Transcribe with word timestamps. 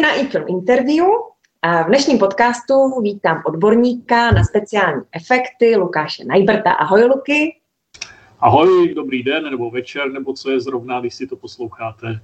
Vítejte 0.00 0.18
na 0.18 0.28
iFilm 0.28 0.44
Interview. 0.48 1.06
A 1.62 1.82
v 1.82 1.86
dnešním 1.86 2.18
podcastu 2.18 3.00
vítám 3.00 3.42
odborníka 3.46 4.30
na 4.30 4.44
speciální 4.44 5.02
efekty 5.12 5.76
Lukáše 5.76 6.24
Najbrta. 6.24 6.72
Ahoj, 6.72 7.04
Luky. 7.04 7.56
Ahoj, 8.40 8.94
dobrý 8.94 9.22
den, 9.22 9.50
nebo 9.50 9.70
večer, 9.70 10.12
nebo 10.12 10.32
co 10.32 10.50
je 10.50 10.60
zrovna, 10.60 11.00
když 11.00 11.14
si 11.14 11.26
to 11.26 11.36
posloucháte. 11.36 12.20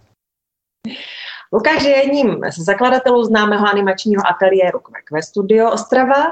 Lukáš 1.52 1.84
je 1.84 1.96
jedním 1.96 2.40
z 2.50 2.58
zakladatelů 2.58 3.24
známého 3.24 3.66
animačního 3.66 4.22
ateliéru 4.26 4.78
QQ 4.78 5.22
Studio 5.22 5.72
Ostrava 5.72 6.24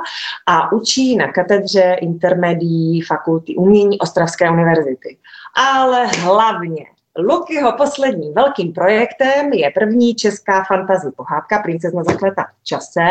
a 0.47 0.73
učí 0.73 1.17
na 1.17 1.33
katedře 1.33 1.97
intermedií 2.01 3.03
Fakulty 3.03 3.57
umění 3.57 3.99
Ostravské 3.99 4.51
univerzity. 4.51 5.19
Ale 5.55 6.07
hlavně 6.07 6.87
Lukyho 7.19 7.73
posledním 7.73 8.35
velkým 8.35 8.73
projektem 8.73 9.53
je 9.53 9.71
první 9.71 10.15
česká 10.15 10.65
fantazí 10.65 11.09
pohádka 11.17 11.63
Princezna 11.63 12.05
zakletá 12.05 12.45
v 12.61 12.65
čase, 12.65 13.09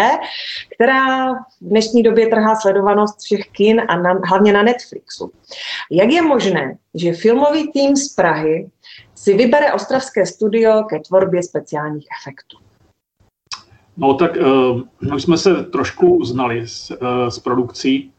která 0.76 1.34
v 1.34 1.40
dnešní 1.62 2.04
době 2.04 2.28
trhá 2.28 2.56
sledovanost 2.56 3.22
všech 3.22 3.48
kin 3.48 3.82
a 3.88 3.96
na, 3.98 4.20
hlavně 4.26 4.54
na 4.54 4.64
Netflixu. 4.64 5.32
Jak 5.92 6.10
je 6.10 6.22
možné, 6.22 6.78
že 6.94 7.14
filmový 7.14 7.72
tým 7.72 7.96
z 7.96 8.16
Prahy 8.16 8.70
si 9.16 9.34
vybere 9.34 9.74
ostravské 9.74 10.26
studio 10.26 10.84
ke 10.84 11.00
tvorbě 11.00 11.44
speciálních 11.44 12.08
efektů? 12.22 12.58
No 13.98 14.14
tak 14.14 14.32
uh, 14.36 14.82
my 15.14 15.22
jsme 15.22 15.38
se 15.38 15.64
trošku 15.64 16.24
znali 16.24 16.68
s, 16.68 16.92
uh, 16.92 17.28
s 17.30 17.40
produkcí, 17.40 18.12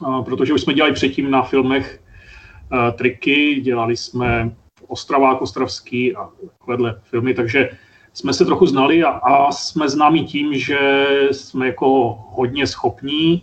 uh, 0.00 0.24
protože 0.24 0.52
už 0.52 0.62
jsme 0.62 0.74
dělali 0.74 0.94
předtím 0.94 1.30
na 1.30 1.42
filmech 1.42 2.00
uh, 2.72 2.90
triky, 2.90 3.60
dělali 3.60 3.96
jsme 3.96 4.50
Ostravák 4.90 5.42
Ostravský 5.42 6.16
a 6.16 6.30
vedle 6.66 7.00
filmy, 7.04 7.34
takže 7.34 7.70
jsme 8.12 8.34
se 8.34 8.44
trochu 8.44 8.66
znali 8.66 9.04
a, 9.04 9.08
a 9.08 9.52
jsme 9.52 9.88
známí 9.88 10.26
tím, 10.26 10.54
že 10.54 11.06
jsme 11.32 11.66
jako 11.66 12.18
hodně 12.28 12.66
schopní 12.66 13.42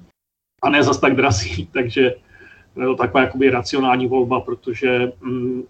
a 0.64 0.70
ne 0.70 0.84
zas 0.84 1.00
tak 1.00 1.16
drazí, 1.16 1.68
takže 1.74 2.16
to 2.76 2.96
taková 2.96 3.22
jakoby 3.22 3.50
racionální 3.50 4.08
volba, 4.08 4.40
protože 4.40 5.12
mm, 5.22 5.64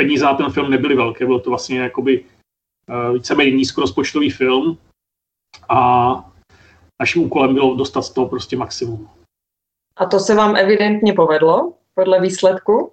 peníze 0.00 0.24
na 0.24 0.34
ten 0.34 0.50
film 0.50 0.70
nebyly 0.70 0.94
velké, 0.94 1.26
bylo 1.26 1.40
to 1.40 1.50
vlastně 1.50 1.78
jakoby 1.78 2.24
uh, 2.24 3.14
víceméně 3.14 3.50
nízkorozpočtový 3.50 4.30
film 4.30 4.78
a 5.68 6.30
naším 7.00 7.22
úkolem 7.22 7.54
bylo 7.54 7.74
dostat 7.74 8.02
z 8.02 8.10
toho 8.10 8.28
prostě 8.28 8.56
maximum. 8.56 9.08
A 9.96 10.06
to 10.06 10.18
se 10.18 10.34
vám 10.34 10.56
evidentně 10.56 11.12
povedlo 11.12 11.72
podle 11.94 12.20
výsledku? 12.20 12.92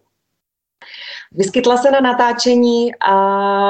Vyskytla 1.36 1.78
se 1.78 1.92
na 1.92 2.00
natáčení 2.00 2.96
a 2.96 3.16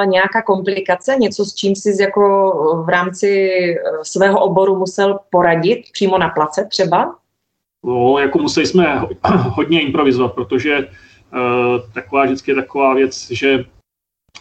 nějaká 0.06 0.42
komplikace, 0.42 1.16
něco 1.20 1.46
s 1.46 1.56
čím 1.56 1.76
jsi 1.76 2.02
jako 2.02 2.52
v 2.86 2.90
rámci 2.90 3.50
eh, 3.60 3.80
svého 4.02 4.40
oboru 4.40 4.76
musel 4.76 5.20
poradit 5.30 5.82
přímo 5.92 6.18
na 6.18 6.30
place 6.30 6.68
třeba? 6.70 7.16
No, 7.86 8.20
jako 8.20 8.40
museli 8.40 8.68
jsme 8.68 9.02
hodně 9.30 9.82
improvizovat, 9.82 10.34
protože 10.34 10.78
uh, 10.78 10.90
taková 11.94 12.26
vždycky 12.26 12.52
je 12.52 12.56
taková 12.56 12.94
věc, 12.94 13.32
že 13.32 13.66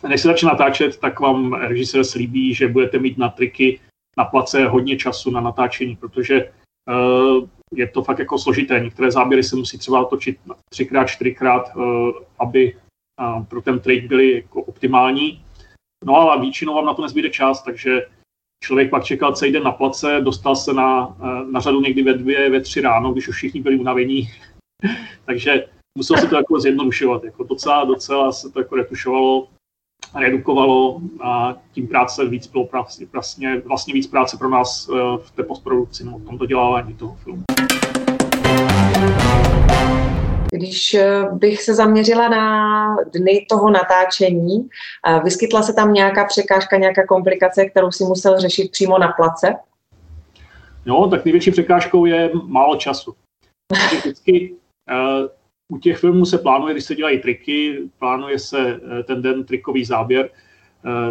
než 0.09 0.21
se 0.21 0.29
začne 0.29 0.49
natáčet, 0.49 0.97
tak 0.97 1.21
vám 1.21 1.53
režisér 1.53 2.05
slíbí, 2.05 2.55
že 2.55 2.69
budete 2.69 2.99
mít 2.99 3.19
na 3.19 3.29
triky 3.29 3.81
na 4.19 4.25
place 4.25 4.67
hodně 4.67 4.97
času 4.97 5.31
na 5.31 5.41
natáčení, 5.41 5.97
protože 5.97 6.51
uh, 6.89 7.49
je 7.75 7.87
to 7.87 8.03
fakt 8.03 8.19
jako 8.19 8.39
složité. 8.39 8.81
Některé 8.81 9.11
záběry 9.11 9.43
se 9.43 9.57
musí 9.57 9.79
třeba 9.79 10.05
točit 10.05 10.39
třikrát, 10.71 11.05
čtyřikrát, 11.05 11.73
aby 12.39 12.75
pro 13.49 13.63
ten 13.63 13.81
trade 13.81 14.09
byly 14.09 14.35
jako 14.35 14.63
optimální. 14.63 15.45
No 16.05 16.15
ale 16.15 16.41
většinou 16.41 16.75
vám 16.75 16.87
na 16.87 16.95
to 16.95 17.03
nezbyde 17.03 17.31
čas, 17.31 17.63
takže 17.63 18.07
člověk 18.65 18.91
pak 18.91 19.05
čekal 19.05 19.35
celý 19.35 19.53
den 19.53 19.63
na 19.63 19.73
place, 19.73 20.21
dostal 20.21 20.57
se 20.57 20.73
na, 20.73 21.17
na 21.51 21.61
řadu 21.61 21.81
někdy 21.81 22.03
ve 22.03 22.15
dvě, 22.15 22.51
ve 22.51 22.61
tři 22.61 22.81
ráno, 22.81 23.13
když 23.13 23.29
už 23.29 23.37
všichni 23.37 23.61
byli 23.61 23.79
unavení. 23.79 24.29
takže 25.25 25.67
musel 25.99 26.17
se 26.17 26.27
to 26.27 26.37
jako 26.37 26.61
zjednodušovat. 26.61 27.25
Jako 27.25 27.45
docela, 27.45 27.85
docela 27.85 28.33
se 28.33 28.51
to 28.51 28.61
jako 28.61 28.77
retušovalo, 28.77 29.49
redukovalo 30.15 31.01
a 31.21 31.57
tím 31.73 31.89
práce 31.89 32.29
víc 32.29 32.47
bylo 32.47 32.69
vlastně, 33.13 33.63
vlastně 33.65 33.95
víc 33.95 34.07
práce 34.07 34.37
pro 34.37 34.49
nás 34.49 34.89
eh, 34.89 35.19
v 35.23 35.31
té 35.31 35.43
postprodukci, 35.43 36.05
no, 36.05 36.19
v 36.19 36.25
tom 36.25 36.39
dodělávání 36.39 36.95
toho 36.95 37.15
filmu. 37.15 37.43
Když 40.53 40.95
eh, 40.95 41.29
bych 41.33 41.63
se 41.63 41.75
zaměřila 41.75 42.29
na 42.29 42.97
dny 43.13 43.47
toho 43.49 43.71
natáčení, 43.71 44.69
eh, 45.07 45.21
vyskytla 45.25 45.63
se 45.63 45.73
tam 45.73 45.93
nějaká 45.93 46.25
překážka, 46.25 46.77
nějaká 46.77 47.07
komplikace, 47.07 47.65
kterou 47.65 47.91
si 47.91 48.05
musel 48.05 48.41
řešit 48.41 48.71
přímo 48.73 48.99
na 48.99 49.09
place? 49.09 49.55
Jo, 50.87 51.09
tak 51.11 51.25
největší 51.25 51.51
překážkou 51.51 52.05
je 52.05 52.31
málo 52.45 52.77
času. 52.77 53.15
Vždycky 53.99 54.55
uh, 54.91 55.77
u 55.77 55.79
těch 55.79 55.99
filmů 55.99 56.25
se 56.25 56.39
plánuje, 56.39 56.75
když 56.75 56.85
se 56.85 56.95
dělají 56.95 57.19
triky, 57.19 57.79
plánuje 57.99 58.39
se 58.39 58.81
ten 59.05 59.23
den 59.23 59.45
trikový 59.45 59.85
záběr, 59.85 60.31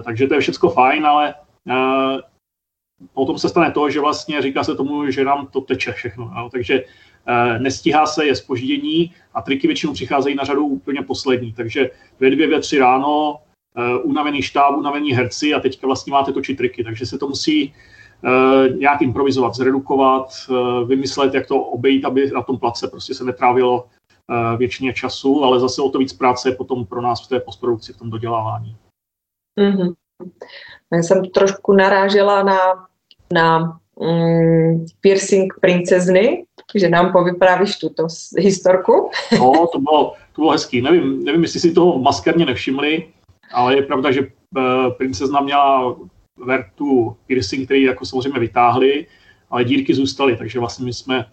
takže 0.05 0.27
to 0.27 0.33
je 0.33 0.39
všechno 0.39 0.69
fajn, 0.69 1.05
ale 1.05 1.33
potom 3.13 3.39
se 3.39 3.49
stane 3.49 3.71
to, 3.71 3.89
že 3.89 3.99
vlastně 3.99 4.41
říká 4.41 4.63
se 4.63 4.75
tomu, 4.75 5.11
že 5.11 5.23
nám 5.23 5.47
to 5.47 5.61
teče 5.61 5.91
všechno. 5.91 6.49
Takže 6.51 6.83
Eh, 6.83 7.08
nestíhá 7.57 8.05
se, 8.05 8.25
je 8.25 8.35
spoždění 8.35 9.13
a 9.33 9.41
triky 9.41 9.67
většinou 9.67 9.93
přicházejí 9.93 10.35
na 10.35 10.43
řadu 10.43 10.65
úplně 10.65 11.01
poslední. 11.01 11.53
Takže 11.53 11.89
ve 12.19 12.29
dvě, 12.29 12.47
ve 12.47 12.59
tři 12.59 12.79
ráno 12.79 13.39
eh, 13.77 13.97
unavený 13.97 14.41
štáb, 14.41 14.77
unavený 14.77 15.13
herci 15.13 15.53
a 15.53 15.59
teďka 15.59 15.87
vlastně 15.87 16.11
máte 16.11 16.33
točit 16.33 16.57
triky. 16.57 16.83
Takže 16.83 17.05
se 17.05 17.17
to 17.17 17.27
musí 17.27 17.73
eh, 18.25 18.69
nějak 18.69 19.01
improvizovat, 19.01 19.55
zredukovat, 19.55 20.29
vymyslet, 20.85 21.33
jak 21.33 21.47
to 21.47 21.61
obejít, 21.61 22.05
aby 22.05 22.31
na 22.31 22.41
tom 22.41 22.57
place 22.57 22.87
prostě 22.87 23.13
se 23.13 23.23
netrávilo 23.23 23.87
většině 24.57 24.93
času, 24.93 25.43
ale 25.43 25.59
zase 25.59 25.81
o 25.81 25.89
to 25.89 25.99
víc 25.99 26.13
práce 26.13 26.49
je 26.49 26.55
potom 26.55 26.85
pro 26.85 27.01
nás 27.01 27.25
v 27.25 27.29
té 27.29 27.39
postprodukci, 27.39 27.93
v 27.93 27.97
tom 27.97 28.09
dodělávání. 28.09 28.75
Mm-hmm. 29.59 29.93
Já 30.93 30.99
jsem 30.99 31.25
trošku 31.25 31.73
narážela 31.73 32.43
na, 32.43 32.57
na 33.33 33.79
mm, 33.99 34.85
piercing 35.01 35.53
princezny, 35.61 36.45
že 36.75 36.89
nám 36.89 37.11
povyprávíš 37.11 37.77
tuto 37.77 38.07
historku. 38.37 39.11
No, 39.39 39.67
to 39.71 39.79
bylo, 39.79 40.13
to 40.35 40.41
bylo 40.41 40.51
hezký. 40.51 40.81
Nevím, 40.81 41.23
nevím, 41.23 41.41
jestli 41.43 41.59
si 41.59 41.73
toho 41.73 41.99
maskerně 41.99 42.45
nevšimli, 42.45 43.07
ale 43.53 43.75
je 43.75 43.81
pravda, 43.81 44.11
že 44.11 44.21
uh, 44.21 44.93
princezna 44.97 45.41
měla 45.41 45.95
vertu 46.45 47.17
piercing, 47.27 47.65
který 47.65 47.83
jako 47.83 48.05
samozřejmě 48.05 48.39
vytáhli, 48.39 49.07
ale 49.49 49.63
dírky 49.63 49.93
zůstaly, 49.93 50.37
takže 50.37 50.59
vlastně 50.59 50.85
my 50.85 50.93
jsme, 50.93 51.25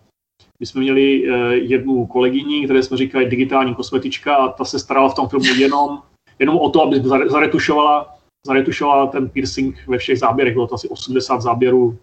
my 0.61 0.67
jsme 0.67 0.81
měli 0.81 1.31
uh, 1.31 1.51
jednu 1.51 2.07
kolegyni, 2.07 2.65
které 2.65 2.83
jsme 2.83 2.97
říkali 2.97 3.27
digitální 3.27 3.75
kosmetička 3.75 4.37
a 4.37 4.49
ta 4.49 4.65
se 4.65 4.79
starala 4.79 5.09
v 5.09 5.15
tom 5.15 5.29
filmu 5.29 5.47
jenom, 5.59 6.03
jenom 6.39 6.59
o 6.59 6.71
to, 6.71 6.83
aby 6.83 7.03
zaretušovala, 7.27 8.19
zaretušovala 8.47 9.07
ten 9.07 9.29
piercing 9.29 9.77
ve 9.87 9.99
všech 9.99 10.19
záběrech. 10.19 10.55
Bylo 10.55 10.67
to 10.67 10.75
asi 10.75 10.89
80 10.89 11.43
záběrů 11.43 11.99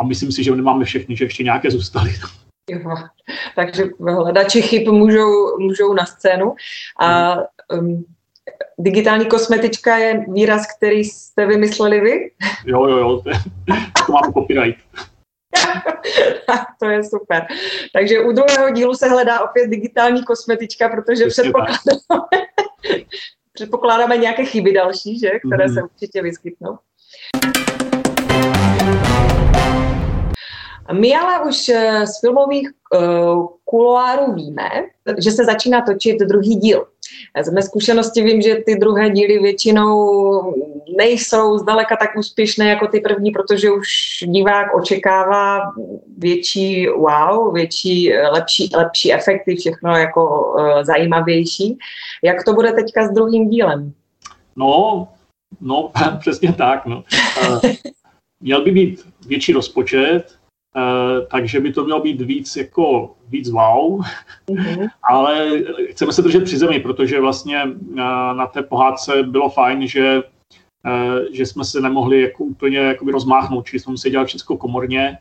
a 0.00 0.04
myslím 0.04 0.32
si, 0.32 0.44
že 0.44 0.56
nemáme 0.56 0.84
všechny, 0.84 1.16
že 1.16 1.24
ještě 1.24 1.44
nějaké 1.44 1.70
zůstaly. 1.70 2.10
Jo, 2.70 2.94
takže 3.56 3.84
hledači 4.00 4.62
chyb 4.62 4.88
můžou, 4.88 5.58
můžou 5.58 5.94
na 5.94 6.06
scénu. 6.06 6.54
A 7.00 7.36
um, 7.78 8.04
digitální 8.78 9.26
kosmetička 9.26 9.96
je 9.96 10.24
výraz, 10.28 10.66
který 10.76 11.04
jste 11.04 11.46
vymysleli 11.46 12.00
vy? 12.00 12.30
Jo, 12.64 12.86
jo, 12.86 12.96
jo, 12.96 13.22
to 14.06 14.12
mám 14.12 14.32
copyright. 14.32 14.82
to 16.80 16.86
je 16.86 17.04
super. 17.04 17.46
Takže 17.92 18.20
u 18.20 18.32
druhého 18.32 18.70
dílu 18.70 18.94
se 18.94 19.08
hledá 19.08 19.40
opět 19.40 19.68
digitální 19.68 20.24
kosmetička, 20.24 20.88
protože 20.88 21.26
předpokládáme, 21.26 21.76
předpokládáme 23.52 24.16
nějaké 24.16 24.44
chyby 24.44 24.72
další, 24.72 25.18
že, 25.18 25.30
které 25.46 25.66
mm. 25.66 25.74
se 25.74 25.82
určitě 25.82 26.22
vyskytnou. 26.22 26.78
My 30.92 31.16
ale 31.16 31.48
už 31.48 31.68
eh, 31.68 32.06
z 32.06 32.20
filmových 32.20 32.70
uh, 32.94 33.46
kuloárů 33.64 34.32
víme, 34.32 34.68
že 35.18 35.30
se 35.30 35.44
začíná 35.44 35.80
točit 35.80 36.18
druhý 36.18 36.56
díl. 36.56 36.86
Z 37.42 37.52
mé 37.52 37.62
zkušenosti 37.62 38.22
vím, 38.22 38.42
že 38.42 38.56
ty 38.66 38.74
druhé 38.74 39.10
díly 39.10 39.38
většinou 39.38 40.54
nejsou 40.96 41.58
zdaleka 41.58 41.96
tak 41.96 42.10
úspěšné 42.18 42.68
jako 42.68 42.86
ty 42.86 43.00
první, 43.00 43.30
protože 43.30 43.70
už 43.70 43.88
divák 44.26 44.74
očekává 44.74 45.60
větší 46.18 46.88
wow, 46.88 47.54
větší, 47.54 48.12
lepší, 48.12 48.70
lepší 48.76 49.12
efekty, 49.12 49.56
všechno 49.56 49.96
jako 49.96 50.54
zajímavější. 50.82 51.78
Jak 52.24 52.44
to 52.44 52.52
bude 52.52 52.72
teďka 52.72 53.08
s 53.08 53.10
druhým 53.10 53.50
dílem? 53.50 53.92
No, 54.56 55.08
no, 55.60 55.90
přesně 56.18 56.52
tak. 56.52 56.86
No. 56.86 57.04
Měl 58.40 58.64
by 58.64 58.70
být 58.70 59.06
větší 59.26 59.52
rozpočet, 59.52 60.41
Uh, 60.76 61.26
takže 61.30 61.60
by 61.60 61.72
to 61.72 61.84
mělo 61.84 62.00
být 62.00 62.20
víc 62.20 62.56
jako 62.56 63.14
víc 63.28 63.50
wow, 63.50 64.00
mm-hmm. 64.48 64.88
ale 65.02 65.62
chceme 65.90 66.12
se 66.12 66.22
držet 66.22 66.44
při 66.44 66.58
zemi, 66.58 66.80
protože 66.80 67.20
vlastně 67.20 67.64
uh, 67.64 67.96
na 68.34 68.46
té 68.46 68.62
pohádce 68.62 69.22
bylo 69.22 69.50
fajn, 69.50 69.86
že 69.86 70.22
že 71.32 71.46
jsme 71.46 71.64
se 71.64 71.80
nemohli 71.80 72.22
jako 72.22 72.44
úplně 72.44 72.78
jakoby 72.78 73.12
rozmáhnout, 73.12 73.66
čili 73.66 73.80
jsme 73.80 73.90
museli 73.90 74.12
dělat 74.12 74.26
všechno 74.26 74.56
komorně. 74.56 75.18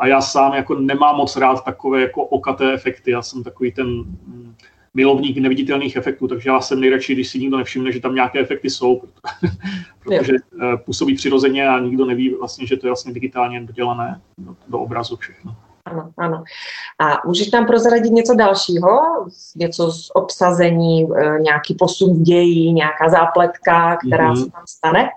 A 0.00 0.06
já 0.06 0.20
sám 0.20 0.54
jako 0.54 0.74
nemám 0.74 1.16
moc 1.16 1.36
rád 1.36 1.64
takové 1.64 2.00
jako 2.00 2.24
okaté 2.24 2.72
efekty. 2.72 3.10
Já 3.10 3.22
jsem 3.22 3.44
takový 3.44 3.72
ten 3.72 3.86
mm, 3.86 4.54
milovník 4.96 5.38
neviditelných 5.38 5.96
efektů, 5.96 6.28
takže 6.28 6.50
já 6.50 6.60
jsem 6.60 6.80
nejradši, 6.80 7.14
když 7.14 7.28
si 7.28 7.38
nikdo 7.38 7.56
nevšimne, 7.56 7.92
že 7.92 8.00
tam 8.00 8.14
nějaké 8.14 8.40
efekty 8.40 8.70
jsou, 8.70 9.02
protože 10.02 10.32
jo. 10.32 10.78
působí 10.84 11.14
přirozeně 11.14 11.68
a 11.68 11.78
nikdo 11.78 12.04
neví 12.04 12.34
vlastně, 12.34 12.66
že 12.66 12.76
to 12.76 12.86
je 12.86 12.90
vlastně 12.90 13.12
digitálně 13.12 13.60
dodělané 13.60 14.20
do, 14.38 14.56
do 14.68 14.78
obrazu 14.78 15.16
všechno. 15.16 15.56
Ano, 15.84 16.10
ano. 16.18 16.44
A 16.98 17.26
můžeš 17.26 17.48
tam 17.48 17.66
prozradit 17.66 18.12
něco 18.12 18.34
dalšího? 18.34 18.88
Něco 19.56 19.92
z 19.92 20.10
obsazení, 20.14 21.02
e, 21.02 21.40
nějaký 21.40 21.74
posun 21.74 22.14
v 22.14 22.22
ději, 22.22 22.72
nějaká 22.72 23.08
zápletka, 23.08 23.96
která 23.96 24.32
mm-hmm. 24.32 24.44
se 24.44 24.50
tam 24.50 24.62
stane? 24.68 25.08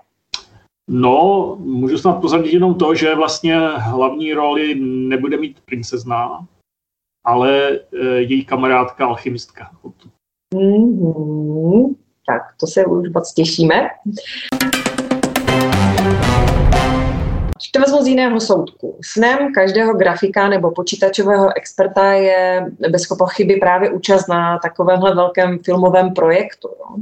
No, 0.88 1.56
můžu 1.58 1.98
snad 1.98 2.12
prozradit 2.12 2.52
jenom 2.52 2.74
to, 2.74 2.94
že 2.94 3.14
vlastně 3.14 3.58
hlavní 3.76 4.34
roli 4.34 4.74
nebude 4.80 5.36
mít 5.36 5.60
princezna, 5.64 6.46
ale 7.30 7.70
e, 7.70 8.06
její 8.06 8.44
kamarádka 8.44 9.06
alchymistka. 9.06 9.70
Mm-hmm. 10.54 11.94
Tak, 12.26 12.42
to 12.60 12.66
se 12.66 12.84
už 12.84 13.08
moc 13.14 13.34
těšíme. 13.34 13.88
Vezmu 17.80 18.02
z 18.02 18.06
jiného 18.06 18.40
soudku. 18.40 18.98
Snem 19.04 19.52
každého 19.54 19.94
grafika 19.94 20.48
nebo 20.48 20.70
počítačového 20.70 21.56
experta 21.56 22.12
je 22.12 22.66
bez 22.90 23.06
pochyby 23.06 23.56
právě 23.56 23.90
účast 23.90 24.26
na 24.26 24.58
takovémhle 24.58 25.14
velkém 25.14 25.58
filmovém 25.58 26.14
projektu. 26.14 26.68
No. 26.80 26.96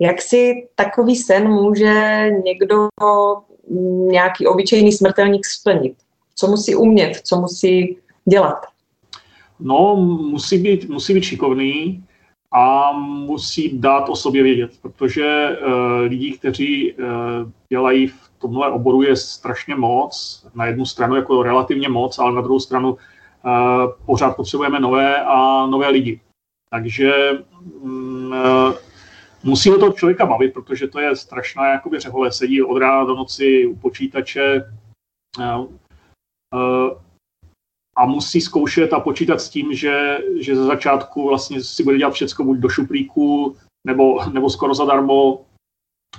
Jak 0.00 0.22
si 0.22 0.68
takový 0.74 1.16
sen 1.16 1.48
může 1.48 2.26
někdo, 2.44 2.88
nějaký 4.06 4.46
obyčejný 4.46 4.92
smrtelník 4.92 5.46
splnit? 5.46 5.94
Co 6.34 6.46
musí 6.46 6.74
umět, 6.74 7.20
co 7.24 7.36
musí 7.40 7.98
dělat? 8.24 8.71
No, 9.60 9.96
musí 10.20 10.58
být, 10.58 10.88
musí 10.88 11.14
být 11.14 11.24
šikovný 11.24 12.04
a 12.52 12.92
musí 13.02 13.78
dát 13.78 14.08
o 14.08 14.16
sobě 14.16 14.42
vědět, 14.42 14.78
protože 14.82 15.58
uh, 15.66 16.00
lidí, 16.00 16.32
kteří 16.32 16.92
uh, 16.92 17.06
dělají 17.68 18.06
v 18.06 18.30
tomhle 18.38 18.70
oboru 18.70 19.02
je 19.02 19.16
strašně 19.16 19.74
moc. 19.76 20.46
Na 20.54 20.66
jednu 20.66 20.86
stranu 20.86 21.16
jako 21.16 21.42
relativně 21.42 21.88
moc, 21.88 22.18
ale 22.18 22.34
na 22.34 22.40
druhou 22.40 22.60
stranu 22.60 22.92
uh, 22.92 22.98
pořád 24.06 24.36
potřebujeme 24.36 24.80
nové 24.80 25.24
a 25.24 25.66
nové 25.66 25.88
lidi. 25.88 26.20
Takže 26.70 27.30
um, 27.80 28.34
musí 29.44 29.70
ho 29.70 29.78
to 29.78 29.92
člověka 29.92 30.26
bavit, 30.26 30.52
protože 30.52 30.88
to 30.88 31.00
je 31.00 31.16
strašná 31.16 31.68
jakoby 31.68 32.00
řehole. 32.00 32.32
Sedí 32.32 32.62
od 32.62 32.78
rána 32.78 33.04
do 33.04 33.14
noci 33.14 33.66
u 33.66 33.76
počítače 33.76 34.70
uh, 35.38 35.66
uh, 36.54 36.98
a 37.96 38.06
musí 38.06 38.40
zkoušet 38.40 38.92
a 38.92 39.00
počítat 39.00 39.40
s 39.40 39.48
tím, 39.48 39.74
že, 39.74 40.18
že 40.40 40.56
ze 40.56 40.64
začátku 40.64 41.28
vlastně 41.28 41.62
si 41.62 41.84
bude 41.84 41.98
dělat 41.98 42.10
všechno 42.10 42.44
buď 42.44 42.58
do 42.58 42.68
šuplíku, 42.68 43.56
nebo, 43.86 44.24
nebo 44.32 44.50
skoro 44.50 44.74
zadarmo, 44.74 45.44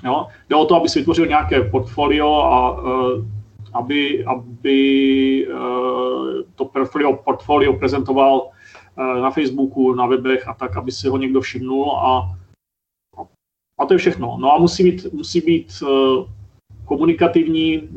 Jo? 0.03 0.27
Jde 0.49 0.55
o 0.55 0.65
to, 0.65 0.75
aby 0.75 0.89
si 0.89 0.99
vytvořil 0.99 1.25
nějaké 1.25 1.61
portfolio 1.61 2.33
a 2.33 2.81
uh, 2.81 3.25
aby, 3.73 4.25
aby 4.25 5.47
uh, 5.47 6.41
to 6.55 6.65
portfolio, 6.65 7.13
portfolio 7.13 7.73
prezentoval 7.73 8.41
uh, 8.41 9.21
na 9.21 9.31
Facebooku, 9.31 9.93
na 9.93 10.05
webech 10.05 10.47
a 10.47 10.53
tak, 10.53 10.77
aby 10.77 10.91
si 10.91 11.07
ho 11.07 11.17
někdo 11.17 11.41
všimnul 11.41 11.91
a, 11.91 12.35
a 13.79 13.85
to 13.85 13.93
je 13.93 13.97
všechno. 13.97 14.37
No 14.39 14.53
a 14.53 14.57
musí 14.57 14.83
být, 14.83 15.13
musí 15.13 15.41
být 15.41 15.73
uh, 15.81 16.27
komunikativní, 16.85 17.89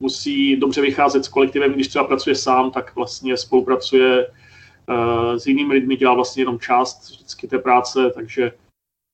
musí 0.00 0.56
dobře 0.56 0.80
vycházet 0.80 1.24
s 1.24 1.28
kolektivem, 1.28 1.72
když 1.72 1.88
třeba 1.88 2.04
pracuje 2.04 2.36
sám, 2.36 2.70
tak 2.70 2.94
vlastně 2.94 3.36
spolupracuje 3.36 4.28
uh, 4.28 5.34
s 5.34 5.46
jinými 5.46 5.74
lidmi, 5.74 5.96
dělá 5.96 6.14
vlastně 6.14 6.42
jenom 6.42 6.58
část 6.58 7.10
vždycky 7.10 7.48
té 7.48 7.58
práce, 7.58 8.10
takže 8.14 8.52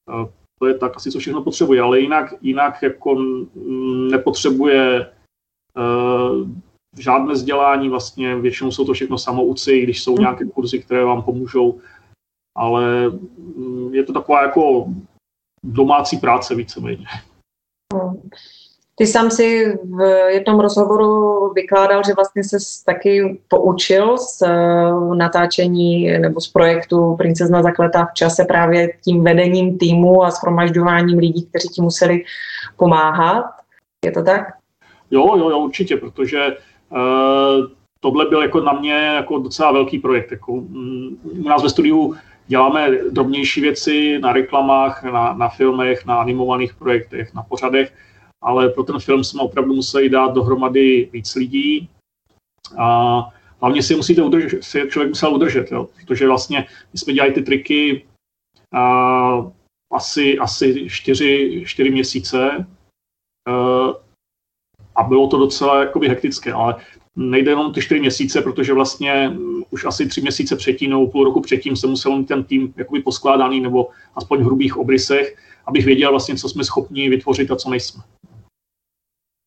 uh, 0.08 0.28
to 0.58 0.66
je 0.66 0.78
tak 0.78 0.96
asi, 0.96 1.10
co 1.10 1.18
všechno 1.18 1.42
potřebuje, 1.42 1.80
ale 1.80 2.00
jinak, 2.00 2.34
jinak 2.40 2.82
jako 2.82 3.14
nepotřebuje 4.10 5.12
uh, 5.76 6.48
žádné 6.98 7.32
vzdělání, 7.32 7.88
vlastně 7.88 8.36
většinou 8.36 8.72
jsou 8.72 8.84
to 8.84 8.92
všechno 8.92 9.18
samouci, 9.18 9.80
když 9.80 10.02
jsou 10.02 10.18
nějaké 10.18 10.44
kurzy, 10.44 10.82
které 10.82 11.04
vám 11.04 11.22
pomůžou, 11.22 11.80
ale 12.58 13.12
je 13.90 14.04
to 14.04 14.12
taková 14.12 14.42
jako 14.42 14.86
domácí 15.64 16.16
práce 16.16 16.54
víceméně. 16.54 17.06
Ty 19.00 19.06
sám 19.06 19.30
si 19.30 19.78
v 19.84 20.28
jednom 20.28 20.60
rozhovoru 20.60 21.52
vykládal, 21.52 22.02
že 22.06 22.14
vlastně 22.14 22.44
se 22.44 22.56
taky 22.86 23.40
poučil 23.48 24.18
z 24.18 24.42
eh, 24.42 24.48
natáčení 25.16 26.18
nebo 26.18 26.40
z 26.40 26.48
projektu 26.48 27.16
Princezna 27.16 27.62
zakletá 27.62 28.04
v 28.04 28.14
čase 28.14 28.44
právě 28.44 28.88
tím 29.04 29.24
vedením 29.24 29.78
týmu 29.78 30.24
a 30.24 30.30
shromažďováním 30.30 31.18
lidí, 31.18 31.46
kteří 31.46 31.68
ti 31.68 31.82
museli 31.82 32.24
pomáhat. 32.76 33.44
Je 34.04 34.12
to 34.12 34.22
tak? 34.22 34.40
Jo, 35.10 35.36
jo, 35.36 35.50
jo, 35.50 35.58
určitě, 35.58 35.96
protože 35.96 36.46
uh, 36.48 37.66
tohle 38.00 38.26
byl 38.28 38.42
jako 38.42 38.60
na 38.60 38.72
mě 38.72 38.94
jako 38.94 39.38
docela 39.38 39.72
velký 39.72 39.98
projekt. 39.98 40.30
Jako, 40.30 40.52
um, 40.52 41.18
u 41.22 41.48
nás 41.48 41.62
ve 41.62 41.70
studiu 41.70 42.14
děláme 42.46 42.90
drobnější 43.10 43.60
věci 43.60 44.18
na 44.18 44.32
reklamách, 44.32 45.04
na, 45.04 45.32
na 45.32 45.48
filmech, 45.48 46.06
na 46.06 46.20
animovaných 46.20 46.74
projektech, 46.74 47.34
na 47.34 47.42
pořadech, 47.42 47.92
ale 48.42 48.68
pro 48.68 48.84
ten 48.84 48.98
film 48.98 49.24
jsme 49.24 49.42
opravdu 49.42 49.74
museli 49.74 50.08
dát 50.08 50.34
dohromady 50.34 51.10
víc 51.12 51.34
lidí. 51.34 51.88
A 52.78 53.20
hlavně 53.60 53.82
si 53.82 53.96
musíte 53.96 54.22
udržet, 54.22 54.64
si 54.64 54.82
člověk 54.90 55.08
musel 55.08 55.34
udržet, 55.34 55.72
jo, 55.72 55.88
protože 56.06 56.26
vlastně 56.26 56.66
my 56.92 56.98
jsme 56.98 57.12
dělali 57.12 57.32
ty 57.32 57.42
triky 57.42 58.06
a, 58.74 59.52
asi, 59.92 60.38
asi 60.38 60.90
čtyři, 60.90 61.62
čtyři 61.66 61.90
měsíce. 61.90 62.66
A, 63.48 63.52
a 64.94 65.02
bylo 65.02 65.26
to 65.26 65.38
docela 65.38 65.80
jakoby 65.80 66.08
hektické, 66.08 66.52
ale 66.52 66.76
nejde 67.16 67.50
jenom 67.50 67.72
ty 67.72 67.82
čtyři 67.82 68.00
měsíce, 68.00 68.42
protože 68.42 68.72
vlastně 68.72 69.32
už 69.70 69.84
asi 69.84 70.06
tři 70.06 70.20
měsíce 70.20 70.56
předtím 70.56 70.90
nebo 70.90 71.06
půl 71.06 71.24
roku 71.24 71.40
předtím 71.40 71.76
se 71.76 71.86
musel 71.86 72.18
mít 72.18 72.28
ten 72.28 72.44
tým 72.44 72.74
jakoby 72.76 73.02
poskládaný 73.02 73.60
nebo 73.60 73.88
aspoň 74.14 74.40
v 74.40 74.44
hrubých 74.44 74.76
obrysech, 74.76 75.36
abych 75.66 75.84
věděl 75.84 76.10
vlastně, 76.10 76.36
co 76.36 76.48
jsme 76.48 76.64
schopni 76.64 77.08
vytvořit 77.08 77.50
a 77.50 77.56
co 77.56 77.70
nejsme. 77.70 78.02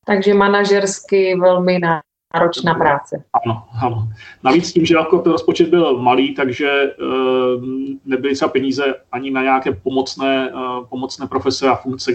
Takže 0.06 0.34
manažersky 0.34 1.36
velmi 1.36 1.80
náročná 1.80 2.74
práce. 2.74 3.24
Ano, 3.46 3.64
ano. 3.82 4.08
Navíc 4.44 4.74
tím, 4.74 4.86
že 4.86 4.96
jako 4.96 5.20
ten 5.20 5.32
rozpočet 5.32 5.70
byl 5.70 6.00
malý, 6.00 6.36
takže 6.36 6.96
uh, 7.02 7.64
nebyly 8.06 8.34
třeba 8.36 8.52
peníze 8.52 8.84
ani 9.12 9.32
na 9.32 9.42
nějaké 9.42 9.72
pomocné, 9.72 10.52
uh, 10.54 10.86
pomocné 10.86 11.28
profese 11.28 11.68
a 11.68 11.76
funkce. 11.76 12.12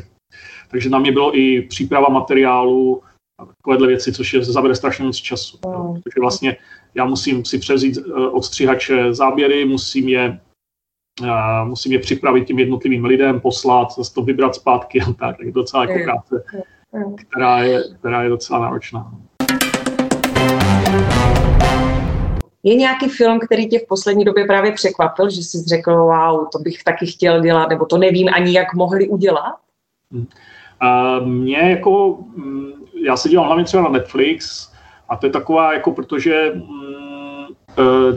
Takže 0.71 0.90
na 0.90 0.99
mě 0.99 1.12
bylo 1.12 1.38
i 1.38 1.62
příprava 1.62 2.09
materiálu 2.09 3.02
a 3.40 3.47
takovéhle 3.47 3.87
věci, 3.87 4.12
což 4.12 4.35
je 4.35 4.45
zabere 4.45 4.75
strašně 4.75 5.04
moc 5.04 5.16
času. 5.16 5.59
Mm. 5.66 5.95
Takže 6.02 6.21
vlastně 6.21 6.57
já 6.95 7.04
musím 7.04 7.45
si 7.45 7.59
převzít 7.59 7.97
uh, 7.97 8.37
od 8.37 8.45
střihače 8.45 9.14
záběry, 9.14 9.64
musím 9.64 10.09
je 10.09 10.40
Uh, 11.23 11.68
musím 11.68 11.92
je 11.92 11.99
připravit 11.99 12.45
těm 12.45 12.59
jednotlivým 12.59 13.04
lidem, 13.04 13.40
poslat, 13.40 13.92
zase 13.92 14.14
to 14.14 14.23
vybrat 14.23 14.54
zpátky 14.54 15.00
a 15.00 15.12
tak, 15.12 15.37
tak 15.38 15.52
docela 15.52 15.85
jako 15.85 16.04
práce 16.04 16.45
která 17.16 17.62
je, 17.62 17.83
která 17.99 18.23
je 18.23 18.28
docela 18.28 18.59
náročná. 18.59 19.12
Je 22.62 22.75
nějaký 22.75 23.09
film, 23.09 23.40
který 23.40 23.68
tě 23.68 23.78
v 23.78 23.87
poslední 23.88 24.25
době 24.25 24.45
právě 24.45 24.73
překvapil, 24.73 25.30
že 25.30 25.42
jsi 25.42 25.59
řekl, 25.59 25.97
wow, 25.97 26.49
to 26.52 26.59
bych 26.59 26.85
taky 26.85 27.07
chtěl 27.07 27.40
dělat, 27.40 27.68
nebo 27.68 27.87
to 27.87 27.99
nevím 27.99 28.28
ani, 28.35 28.52
jak 28.52 28.75
mohli 28.75 29.09
udělat? 29.09 29.54
Uh, 30.12 31.26
mě 31.26 31.59
jako, 31.59 32.18
mm, 32.37 32.73
já 33.04 33.16
se 33.16 33.28
dívám 33.28 33.47
hlavně 33.47 33.64
třeba 33.64 33.83
na 33.83 33.88
Netflix 33.88 34.73
a 35.09 35.16
to 35.16 35.26
je 35.26 35.33
taková, 35.33 35.75
jako 35.75 35.92
protože 35.92 36.52
Eh, 36.52 37.08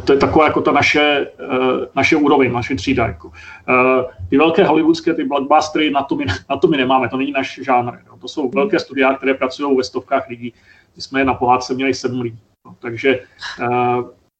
to 0.05 0.13
je 0.13 0.19
taková 0.19 0.45
jako 0.45 0.61
ta 0.61 0.71
naše, 0.71 1.27
eh, 1.39 1.87
naše 1.95 2.15
úroveň, 2.15 2.53
naše 2.53 2.75
třída. 2.75 3.07
Jako. 3.07 3.31
Eh, 3.69 4.03
ty 4.29 4.37
velké 4.37 4.63
hollywoodské, 4.63 5.13
ty 5.13 5.23
blockbustery, 5.23 5.91
na 5.91 6.03
to 6.03 6.15
my, 6.15 6.25
na 6.49 6.57
to 6.57 6.67
my 6.67 6.77
nemáme, 6.77 7.09
to 7.09 7.17
není 7.17 7.31
náš 7.31 7.59
žánr. 7.63 7.93
Jo. 8.07 8.17
To 8.21 8.27
jsou 8.27 8.49
velké 8.49 8.79
studia, 8.79 9.13
které 9.13 9.33
pracují 9.33 9.77
ve 9.77 9.83
stovkách 9.83 10.29
lidí. 10.29 10.53
My 10.95 11.01
jsme 11.01 11.23
na 11.23 11.33
pohádce 11.33 11.73
měli 11.73 11.93
sedm 11.93 12.21
lidí. 12.21 12.39
No, 12.65 12.75
takže 12.79 13.19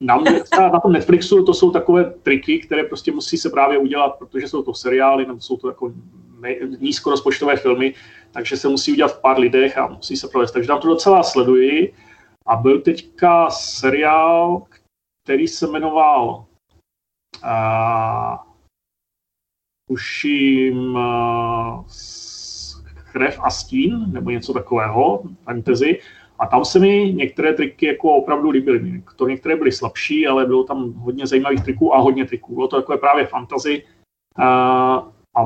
na, 0.01 0.17
na 0.57 0.79
tom 0.79 0.91
Netflixu 0.91 1.43
to 1.43 1.53
jsou 1.53 1.71
takové 1.71 2.13
triky, 2.23 2.59
které 2.59 2.83
prostě 2.83 3.11
musí 3.11 3.37
se 3.37 3.49
právě 3.49 3.77
udělat, 3.77 4.15
protože 4.19 4.47
jsou 4.47 4.63
to 4.63 4.73
seriály 4.73 5.25
nebo 5.25 5.39
jsou 5.39 5.57
to 5.57 5.67
jako 5.67 5.93
nízkorozpočtové 6.79 7.55
filmy, 7.55 7.93
takže 8.31 8.57
se 8.57 8.67
musí 8.67 8.91
udělat 8.91 9.17
v 9.17 9.21
pár 9.21 9.39
lidech 9.39 9.77
a 9.77 9.87
musí 9.87 10.17
se 10.17 10.27
provést. 10.27 10.51
Takže 10.51 10.67
tam 10.67 10.79
to 10.79 10.87
docela 10.87 11.23
sleduji. 11.23 11.93
A 12.45 12.55
byl 12.55 12.81
teďka 12.81 13.49
seriál, 13.49 14.61
který 15.31 15.47
se 15.47 15.67
jmenoval 15.67 16.45
uh, 17.43 18.37
tuším 19.87 20.95
uh, 20.95 21.85
Krev 23.11 23.39
a 23.43 23.49
stín, 23.49 24.11
nebo 24.11 24.29
něco 24.29 24.53
takového, 24.53 25.23
fantasy. 25.43 25.99
A 26.39 26.47
tam 26.47 26.65
se 26.65 26.79
mi 26.79 27.13
některé 27.13 27.53
triky 27.53 27.85
jako 27.85 28.11
opravdu 28.11 28.49
líbily. 28.49 29.03
To 29.15 29.27
některé 29.27 29.55
byly 29.55 29.71
slabší, 29.71 30.27
ale 30.27 30.45
bylo 30.45 30.63
tam 30.63 30.93
hodně 30.93 31.27
zajímavých 31.27 31.63
triků 31.63 31.95
a 31.95 31.99
hodně 31.99 32.25
triků. 32.25 32.55
Bylo 32.55 32.67
to 32.67 32.75
takové 32.75 32.97
právě 32.97 33.27
fantasy. 33.27 33.83
A, 34.35 34.47
a, 35.37 35.41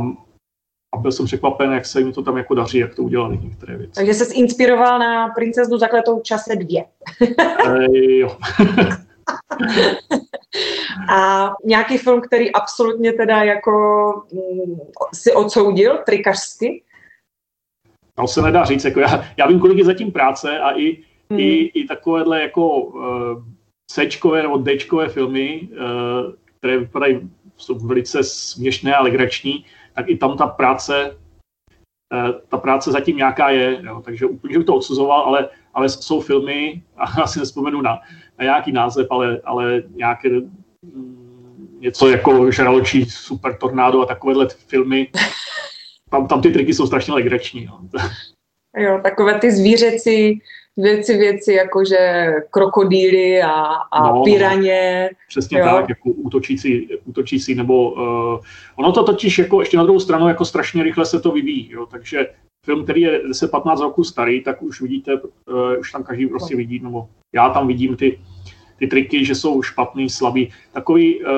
a 0.96 0.98
byl 0.98 1.12
jsem 1.12 1.26
překvapen, 1.26 1.72
jak 1.72 1.86
se 1.86 2.00
jim 2.00 2.14
to 2.14 2.24
tam 2.24 2.38
jako 2.38 2.56
daří, 2.56 2.78
jak 2.78 2.96
to 2.96 3.04
udělali 3.04 3.38
některé 3.38 3.78
věci. 3.78 3.94
Takže 3.94 4.14
se 4.14 4.34
inspiroval 4.34 5.00
na 5.00 5.28
princeznu 5.28 5.78
zakletou 5.78 6.20
čase 6.20 6.56
dvě. 6.56 6.86
e, 7.68 8.18
jo. 8.18 8.38
A 11.10 11.52
nějaký 11.66 11.98
film, 11.98 12.22
který 12.22 12.52
absolutně 12.52 13.14
teda 13.14 13.44
jako 13.44 13.72
mm, 14.34 14.78
si 15.14 15.34
odsoudil 15.34 15.98
trikařsky? 16.06 16.84
To 18.16 18.28
se 18.28 18.42
nedá 18.42 18.66
říct. 18.66 18.86
Jako 18.86 19.00
já, 19.00 19.26
já 19.38 19.48
vím, 19.48 19.60
kolik 19.60 19.78
je 19.78 19.86
zatím 19.86 20.12
práce 20.12 20.60
a 20.60 20.80
i, 20.80 21.04
hmm. 21.30 21.40
i, 21.40 21.72
i 21.74 21.88
takovéhle 21.88 22.42
jako 22.42 22.80
uh, 22.80 23.04
C-čkové 23.92 24.42
nebo 24.42 24.58
D-čkové 24.58 25.10
filmy, 25.10 25.70
uh, 25.72 26.34
které 26.58 26.78
vypadají, 26.78 27.32
jsou 27.58 27.76
velice 27.76 28.24
směšné 28.24 28.96
a 28.96 29.02
legrační, 29.02 29.66
tak 29.94 30.10
i 30.10 30.18
tam 30.18 30.38
ta 30.38 30.48
práce 30.48 31.18
uh, 32.14 32.32
ta 32.50 32.58
práce 32.58 32.92
zatím 32.92 33.18
nějaká 33.18 33.50
je, 33.50 33.82
jo, 33.82 34.02
takže 34.06 34.26
úplně 34.26 34.58
bych 34.58 34.66
to 34.66 34.76
odsuzoval, 34.76 35.22
ale, 35.22 35.50
ale 35.74 35.90
jsou 35.90 36.22
filmy, 36.22 36.84
a 36.98 37.20
já 37.20 37.28
si 37.28 37.40
nespomenu 37.40 37.82
na 37.82 38.00
nějaký 38.44 38.72
název, 38.72 39.08
ale, 39.10 39.42
ale 39.44 39.84
nějaké 39.96 40.30
mm, 40.82 41.78
něco 41.80 42.10
jako 42.10 42.52
žraločí 42.52 43.06
super 43.06 43.58
tornádo 43.58 44.02
a 44.02 44.06
takovéhle 44.06 44.48
filmy, 44.68 45.08
tam, 46.10 46.28
tam 46.28 46.42
ty 46.42 46.52
triky 46.52 46.74
jsou 46.74 46.88
strašně 46.88 47.14
legrační. 47.14 47.66
No. 47.66 47.80
Jo, 48.78 49.00
takové 49.04 49.40
ty 49.40 49.52
zvířecí 49.52 50.42
věci, 50.78 51.18
věci, 51.18 51.54
jakože 51.54 52.34
krokodýly 52.50 53.42
a, 53.42 53.52
a 53.92 54.12
no, 54.12 54.24
piraně. 54.24 55.10
Přesně 55.28 55.60
jo. 55.60 55.66
tak, 55.66 55.90
jako 55.90 56.10
útočící, 56.10 56.90
útočící, 57.06 57.56
nebo 57.56 57.92
uh, 57.92 58.40
ono 58.76 58.92
to 58.92 59.04
totiž 59.04 59.38
jako 59.38 59.60
ještě 59.60 59.78
na 59.78 59.84
druhou 59.84 60.00
stranu 60.00 60.28
jako 60.28 60.46
strašně 60.46 60.84
rychle 60.84 61.06
se 61.06 61.20
to 61.20 61.32
vyvíjí, 61.32 61.72
jo, 61.72 61.86
takže 61.86 62.28
film, 62.66 62.84
který 62.84 63.02
je 63.02 63.28
10-15 63.28 63.82
roků 63.82 64.04
starý, 64.04 64.44
tak 64.44 64.62
už 64.62 64.82
vidíte, 64.82 65.22
uh, 65.22 65.80
už 65.80 65.92
tam 65.92 66.04
každý 66.04 66.28
prostě 66.28 66.54
no. 66.54 66.58
vidí, 66.58 66.80
nebo 66.80 67.10
já 67.34 67.50
tam 67.50 67.68
vidím 67.68 67.96
ty, 67.96 68.20
ty 68.80 68.88
triky, 68.88 69.26
že 69.26 69.36
jsou 69.36 69.62
špatný, 69.62 70.10
slabý. 70.10 70.54
Takový 70.74 71.26
uh, 71.26 71.32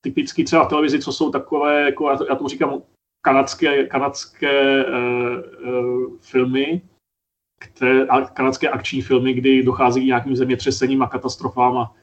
typický 0.00 0.44
třeba 0.44 0.64
v 0.64 0.68
televizi, 0.68 1.00
co 1.00 1.12
jsou 1.12 1.30
takové, 1.30 1.82
jako 1.82 2.10
já, 2.10 2.16
to, 2.16 2.26
já 2.28 2.34
tomu 2.34 2.48
říkám 2.48 2.82
kanadské, 3.24 3.86
kanadské 3.86 4.84
uh, 4.84 4.92
uh, 5.68 6.16
filmy, 6.20 6.82
které, 7.60 8.06
kanadské 8.34 8.68
akční 8.68 9.02
filmy, 9.02 9.32
kdy 9.32 9.62
dochází 9.62 10.00
k 10.00 10.06
nějakým 10.06 10.36
zemětřesením 10.36 11.02
a 11.02 11.08
katastrofám 11.08 11.78
a 11.78 11.94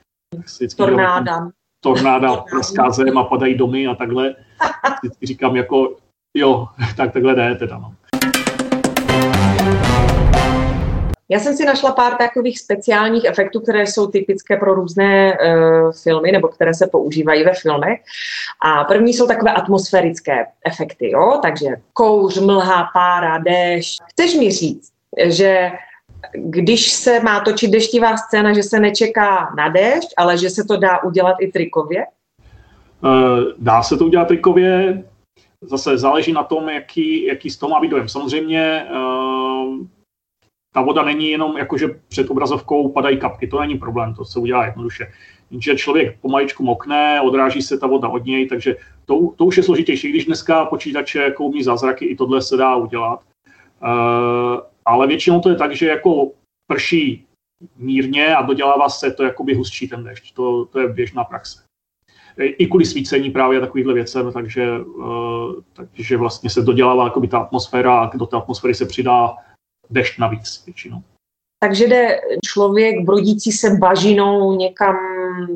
tornáda. 0.77 1.49
Tornáda 1.83 2.37
praská 2.37 2.89
zem 2.89 3.17
a 3.17 3.23
padají 3.23 3.57
domy 3.57 3.87
a 3.87 3.95
takhle. 3.95 4.35
Vždycky 5.03 5.25
říkám 5.25 5.55
jako, 5.55 5.97
jo, 6.37 6.67
tak 6.97 7.13
takhle 7.13 7.35
jde 7.35 7.55
teda. 7.55 7.77
No. 7.77 7.95
Já 11.29 11.39
jsem 11.39 11.55
si 11.55 11.65
našla 11.65 11.91
pár 11.91 12.15
takových 12.15 12.59
speciálních 12.59 13.25
efektů, 13.25 13.59
které 13.59 13.87
jsou 13.87 14.07
typické 14.07 14.57
pro 14.57 14.73
různé 14.73 15.37
uh, 15.37 15.91
filmy, 16.03 16.31
nebo 16.31 16.47
které 16.47 16.73
se 16.73 16.87
používají 16.87 17.43
ve 17.43 17.53
filmech. 17.53 17.99
A 18.61 18.83
první 18.83 19.13
jsou 19.13 19.27
takové 19.27 19.51
atmosférické 19.51 20.45
efekty, 20.65 21.11
jo? 21.11 21.39
takže 21.41 21.67
kouř, 21.93 22.37
mlha, 22.37 22.89
pára, 22.93 23.37
déšť. 23.37 24.01
Chceš 24.09 24.35
mi 24.35 24.51
říct, 24.51 24.91
že 25.25 25.71
když 26.33 26.91
se 26.91 27.19
má 27.19 27.39
točit 27.39 27.71
deštivá 27.71 28.17
scéna, 28.17 28.53
že 28.53 28.63
se 28.63 28.79
nečeká 28.79 29.53
na 29.57 29.69
déšť, 29.69 30.13
ale 30.17 30.37
že 30.37 30.49
se 30.49 30.63
to 30.63 30.77
dá 30.77 31.03
udělat 31.03 31.35
i 31.39 31.51
trikově? 31.51 32.05
Uh, 33.03 33.39
dá 33.57 33.83
se 33.83 33.97
to 33.97 34.05
udělat 34.05 34.27
trikově, 34.27 35.03
zase 35.61 35.97
záleží 35.97 36.33
na 36.33 36.43
tom, 36.43 36.69
jaký, 36.69 37.25
jaký 37.25 37.49
z 37.49 37.57
toho 37.57 37.69
má 37.69 37.79
být 37.79 37.89
dojem. 37.91 38.09
Samozřejmě 38.09 38.87
uh, 38.91 39.77
ta 40.75 40.81
voda 40.81 41.03
není 41.03 41.29
jenom 41.29 41.57
jako, 41.57 41.77
že 41.77 41.87
před 42.07 42.29
obrazovkou 42.29 42.89
padají 42.89 43.17
kapky, 43.17 43.47
to 43.47 43.59
není 43.59 43.77
problém, 43.77 44.13
to 44.13 44.25
se 44.25 44.39
udělá 44.39 44.65
jednoduše. 44.65 45.11
Jenže 45.51 45.75
člověk 45.75 46.19
pomaličku 46.19 46.63
mokne, 46.63 47.21
odráží 47.21 47.61
se 47.61 47.77
ta 47.77 47.87
voda 47.87 48.09
od 48.09 48.25
něj, 48.25 48.47
takže 48.47 48.75
to, 49.05 49.31
to 49.35 49.45
už 49.45 49.57
je 49.57 49.63
složitější. 49.63 50.09
Když 50.09 50.25
dneska 50.25 50.65
počítače 50.65 51.19
jako 51.19 51.43
umí 51.43 51.63
zázraky, 51.63 52.05
i 52.05 52.15
tohle 52.15 52.41
se 52.41 52.57
dá 52.57 52.75
udělat. 52.75 53.19
Uh, 53.83 54.59
ale 54.85 55.07
většinou 55.07 55.39
to 55.39 55.49
je 55.49 55.55
tak, 55.55 55.75
že 55.75 55.87
jako 55.87 56.31
prší 56.67 57.25
mírně 57.77 58.35
a 58.35 58.41
dodělává 58.41 58.89
se 58.89 59.11
to 59.11 59.23
jakoby 59.23 59.53
hustší 59.53 59.87
ten 59.87 60.03
dešť. 60.03 60.33
To, 60.33 60.65
to 60.65 60.79
je 60.79 60.87
běžná 60.87 61.23
praxe. 61.23 61.63
I 62.37 62.67
kvůli 62.67 62.85
svícení 62.85 63.31
právě 63.31 63.59
takovýchhle 63.59 63.93
věcem, 63.93 64.31
takže, 64.31 64.79
uh, 64.79 65.53
takže 65.73 66.17
vlastně 66.17 66.49
se 66.49 66.61
dodělává 66.61 67.03
jakoby 67.03 67.27
ta 67.27 67.39
atmosféra 67.39 67.99
a 67.99 68.17
do 68.17 68.25
té 68.25 68.37
atmosféry 68.37 68.75
se 68.75 68.85
přidá 68.85 69.35
dešť 69.89 70.19
navíc 70.19 70.63
většinou. 70.65 71.03
Takže 71.59 71.87
jde 71.87 72.19
člověk 72.45 73.05
brodící 73.05 73.51
se 73.51 73.69
bažinou 73.69 74.55
někam 74.55 74.95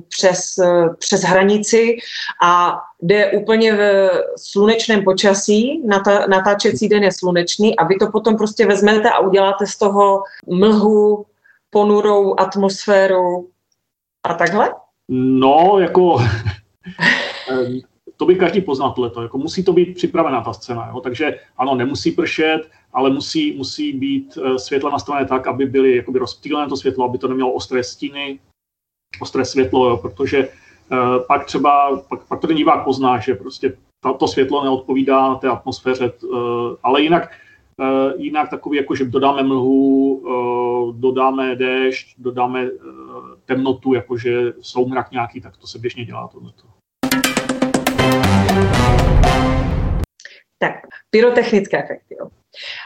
přes, 0.07 0.59
přes 0.99 1.21
hranici 1.21 1.97
a 2.43 2.81
jde 3.01 3.31
úplně 3.31 3.75
v 3.75 4.09
slunečném 4.37 5.03
počasí, 5.03 5.87
nata, 5.87 6.27
natáčecí 6.27 6.89
den 6.89 7.03
je 7.03 7.11
slunečný 7.11 7.75
a 7.75 7.83
vy 7.83 7.95
to 7.95 8.11
potom 8.11 8.37
prostě 8.37 8.65
vezmete 8.65 9.09
a 9.09 9.19
uděláte 9.19 9.67
z 9.67 9.77
toho 9.77 10.23
mlhu, 10.47 11.25
ponurou 11.69 12.39
atmosféru 12.39 13.49
a 14.23 14.33
takhle? 14.33 14.73
No, 15.09 15.79
jako 15.79 16.17
to 18.17 18.25
by 18.25 18.35
každý 18.35 18.61
poznal 18.61 18.91
tohleto. 18.91 19.21
Jako 19.21 19.37
musí 19.37 19.63
to 19.63 19.73
být 19.73 19.95
připravená 19.95 20.41
ta 20.41 20.53
scéna. 20.53 20.91
Jo? 20.93 21.01
Takže 21.01 21.39
ano, 21.57 21.75
nemusí 21.75 22.11
pršet, 22.11 22.61
ale 22.93 23.09
musí, 23.09 23.57
musí 23.57 23.93
být 23.93 24.37
eh, 24.37 24.59
světla 24.59 24.91
nastavené 24.91 25.25
tak, 25.25 25.47
aby 25.47 25.65
byly 25.65 25.95
jakoby 25.95 26.19
rozptýlené 26.19 26.69
to 26.69 26.77
světlo, 26.77 27.05
aby 27.05 27.17
to 27.17 27.27
nemělo 27.27 27.51
ostré 27.51 27.83
stíny, 27.83 28.39
ostré 29.21 29.45
světlo, 29.45 29.89
jo? 29.89 29.97
protože 29.97 30.47
uh, 30.47 31.23
pak 31.27 31.45
třeba, 31.45 32.01
pak, 32.09 32.27
pak 32.27 32.39
to 32.39 32.47
ten 32.47 32.55
divák 32.55 32.83
pozná, 32.83 33.19
že 33.19 33.35
prostě 33.35 33.77
to, 34.19 34.27
světlo 34.27 34.63
neodpovídá 34.63 35.35
té 35.35 35.47
atmosféře, 35.47 36.11
uh, 36.23 36.39
ale 36.83 37.01
jinak, 37.01 37.31
uh, 37.77 38.21
jinak 38.21 38.49
takový, 38.49 38.77
jako 38.77 38.95
že 38.95 39.05
dodáme 39.05 39.43
mlhu, 39.43 40.13
uh, 40.13 40.95
dodáme 40.95 41.55
déšť, 41.55 42.15
dodáme 42.17 42.71
uh, 42.71 42.89
temnotu, 43.45 43.93
jakože 43.93 44.53
soumrak 44.61 45.11
nějaký, 45.11 45.41
tak 45.41 45.57
to 45.57 45.67
se 45.67 45.79
běžně 45.79 46.05
dělá 46.05 46.27
tohleto. 46.27 46.63
Tak, 50.59 50.73
pyrotechnické 51.09 51.83
efekty. 51.83 52.15
Jo. 52.19 52.38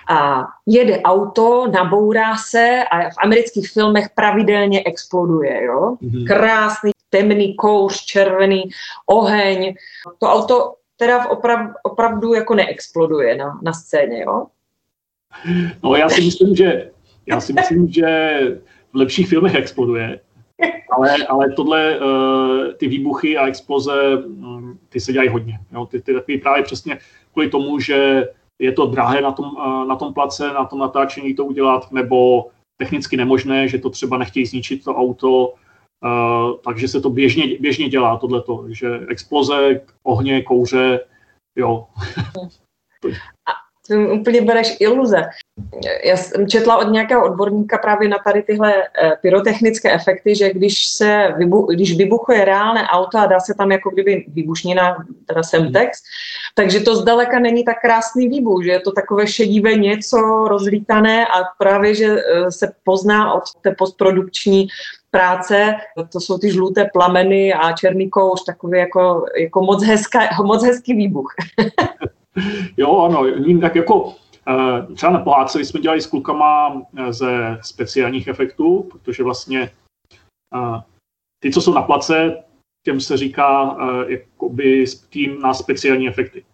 A 0.10 0.44
jede 0.66 1.02
auto, 1.02 1.68
nabourá 1.68 2.38
se 2.38 2.84
a 2.92 3.10
v 3.10 3.16
amerických 3.24 3.70
filmech 3.70 4.08
pravidelně 4.16 4.84
exploduje. 4.86 5.64
Jo? 5.64 5.96
Mm-hmm. 6.02 6.28
Krásný, 6.28 6.92
temný 7.10 7.56
kouř, 7.56 8.06
červený 8.06 8.64
oheň. 9.06 9.76
To 10.20 10.28
auto 10.28 10.74
teda 10.98 11.30
oprav, 11.30 11.72
opravdu 11.84 12.34
jako 12.34 12.56
neexploduje 12.56 13.36
na, 13.36 13.60
na 13.64 13.74
scéně, 13.74 14.22
jo? 14.22 14.46
No 15.84 15.96
já 15.96 16.10
si 16.10 16.22
myslím, 16.22 16.56
že 16.56 16.92
já 17.26 17.42
si 17.42 17.54
myslím, 17.54 17.88
že 17.88 18.40
v 18.94 18.96
lepších 18.96 19.30
filmech 19.30 19.56
exploduje, 19.56 20.20
ale, 20.92 21.16
ale 21.30 21.52
tohle, 21.52 22.00
uh, 22.00 22.74
ty 22.74 22.88
výbuchy 22.88 23.38
a 23.38 23.48
exploze, 23.48 23.94
um, 24.26 24.80
ty 24.90 25.00
se 25.00 25.14
dělají 25.14 25.30
hodně. 25.30 25.60
Jo? 25.72 25.86
Ty, 25.86 26.02
ty 26.02 26.14
takový 26.14 26.38
právě 26.38 26.64
přesně 26.64 27.00
kvůli 27.34 27.50
tomu, 27.50 27.80
že 27.80 28.28
je 28.64 28.72
to 28.72 28.86
drahé 28.86 29.22
na 29.22 29.32
tom, 29.32 29.46
uh, 29.46 29.86
na 29.86 29.96
tom 29.96 30.14
place, 30.14 30.54
na 30.54 30.66
tom 30.66 30.80
natáčení 30.80 31.36
to 31.36 31.46
udělat, 31.46 31.92
nebo 31.92 32.50
technicky 32.78 33.18
nemožné, 33.18 33.68
že 33.68 33.78
to 33.78 33.90
třeba 33.90 34.18
nechtějí 34.18 34.46
zničit 34.46 34.84
to 34.84 34.96
auto, 34.96 35.48
uh, 35.48 36.58
takže 36.64 36.88
se 36.88 37.02
to 37.02 37.10
běžně, 37.10 37.60
běžně 37.60 37.90
dělá 37.90 38.18
tohleto, 38.18 38.66
že 38.70 39.00
exploze, 39.10 39.82
ohně, 40.04 40.44
kouře, 40.44 41.00
jo. 41.56 41.88
to 43.88 43.94
úplně 44.20 44.42
bereš 44.42 44.78
iluze. 44.80 45.22
Já 46.06 46.18
jsem 46.18 46.48
četla 46.48 46.78
od 46.78 46.92
nějakého 46.92 47.26
odborníka 47.26 47.78
právě 47.78 48.10
na 48.10 48.18
tady 48.24 48.44
tyhle 48.44 48.74
eh, 48.74 49.12
pyrotechnické 49.22 49.92
efekty, 49.92 50.36
že 50.36 50.54
když 50.54 50.88
se 50.88 51.34
vybu, 51.38 51.66
když 51.66 51.98
vybuchuje 51.98 52.46
reálné 52.46 52.88
auto 52.88 53.18
a 53.18 53.26
dá 53.26 53.40
se 53.40 53.54
tam 53.58 53.72
jako 53.72 53.90
kdyby 53.90 54.26
výbušnina, 54.28 55.06
teda 55.26 55.44
semtex, 55.44 55.98
takže 56.56 56.80
to 56.80 56.96
zdaleka 56.96 57.40
není 57.40 57.64
tak 57.64 57.82
krásný 57.82 58.28
výbuch, 58.28 58.64
že 58.64 58.72
je 58.72 58.80
to 58.80 58.92
takové 58.92 59.28
šedivé 59.28 59.76
něco 59.76 60.18
rozlítané 60.48 61.26
a 61.26 61.44
právě, 61.58 61.96
že 61.96 62.16
eh, 62.18 62.52
se 62.52 62.74
pozná 62.84 63.34
od 63.34 63.44
té 63.62 63.76
postprodukční 63.78 64.68
práce, 65.12 65.76
to 66.12 66.20
jsou 66.20 66.38
ty 66.38 66.52
žluté 66.52 66.90
plameny 66.94 67.54
a 67.54 67.72
černý 67.72 68.10
kouř, 68.10 68.44
takový 68.46 68.80
jako, 68.80 69.26
jako 69.40 69.62
moc, 69.62 69.84
hezká, 69.84 70.20
moc 70.44 70.64
hezký 70.64 70.94
výbuch. 70.94 71.34
jo, 72.78 72.98
ano, 72.98 73.26
tak 73.62 73.76
jako 73.76 74.14
třeba 74.96 75.12
na 75.12 75.20
pohádce 75.20 75.60
jsme 75.60 75.80
dělali 75.80 76.02
s 76.02 76.08
klukama 76.08 76.82
ze 77.10 77.60
speciálních 77.62 78.28
efektů, 78.28 78.90
protože 78.92 79.24
vlastně 79.24 79.72
ty, 81.44 81.52
co 81.52 81.62
jsou 81.62 81.74
na 81.74 81.82
place, 81.82 82.44
těm 82.86 83.00
se 83.02 83.18
říká 83.18 83.78
jakoby 84.08 84.86
tým 85.10 85.42
na 85.42 85.54
speciální 85.54 86.08
efekty. 86.08 86.46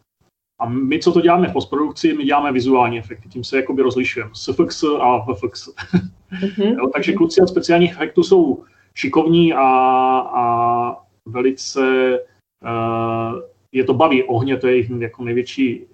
A 0.62 0.70
my, 0.70 1.00
co 1.00 1.12
to 1.12 1.22
děláme 1.22 1.48
v 1.48 1.54
postprodukci, 1.54 2.14
my 2.14 2.24
děláme 2.24 2.52
vizuální 2.52 3.00
efekty, 3.00 3.30
tím 3.30 3.44
se 3.44 3.58
jakoby 3.58 3.82
rozlišujeme. 3.82 4.32
SFX 4.34 4.84
a 4.84 5.18
VFX. 5.18 5.70
Mm-hmm. 6.42 6.78
jo, 6.78 6.90
takže 6.94 7.14
kluci 7.14 7.42
od 7.42 7.48
speciálních 7.48 7.92
efektů 7.92 8.24
jsou 8.24 8.64
šikovní 8.96 9.54
a, 9.54 9.68
a 10.20 10.96
velice 11.26 11.80
uh, 12.64 13.40
je 13.72 13.84
to 13.84 13.94
baví. 13.94 14.24
Ohně, 14.24 14.58
to 14.58 14.68
je 14.68 14.74
jejich 14.74 14.90
jako 14.90 15.24
největší, 15.24 15.86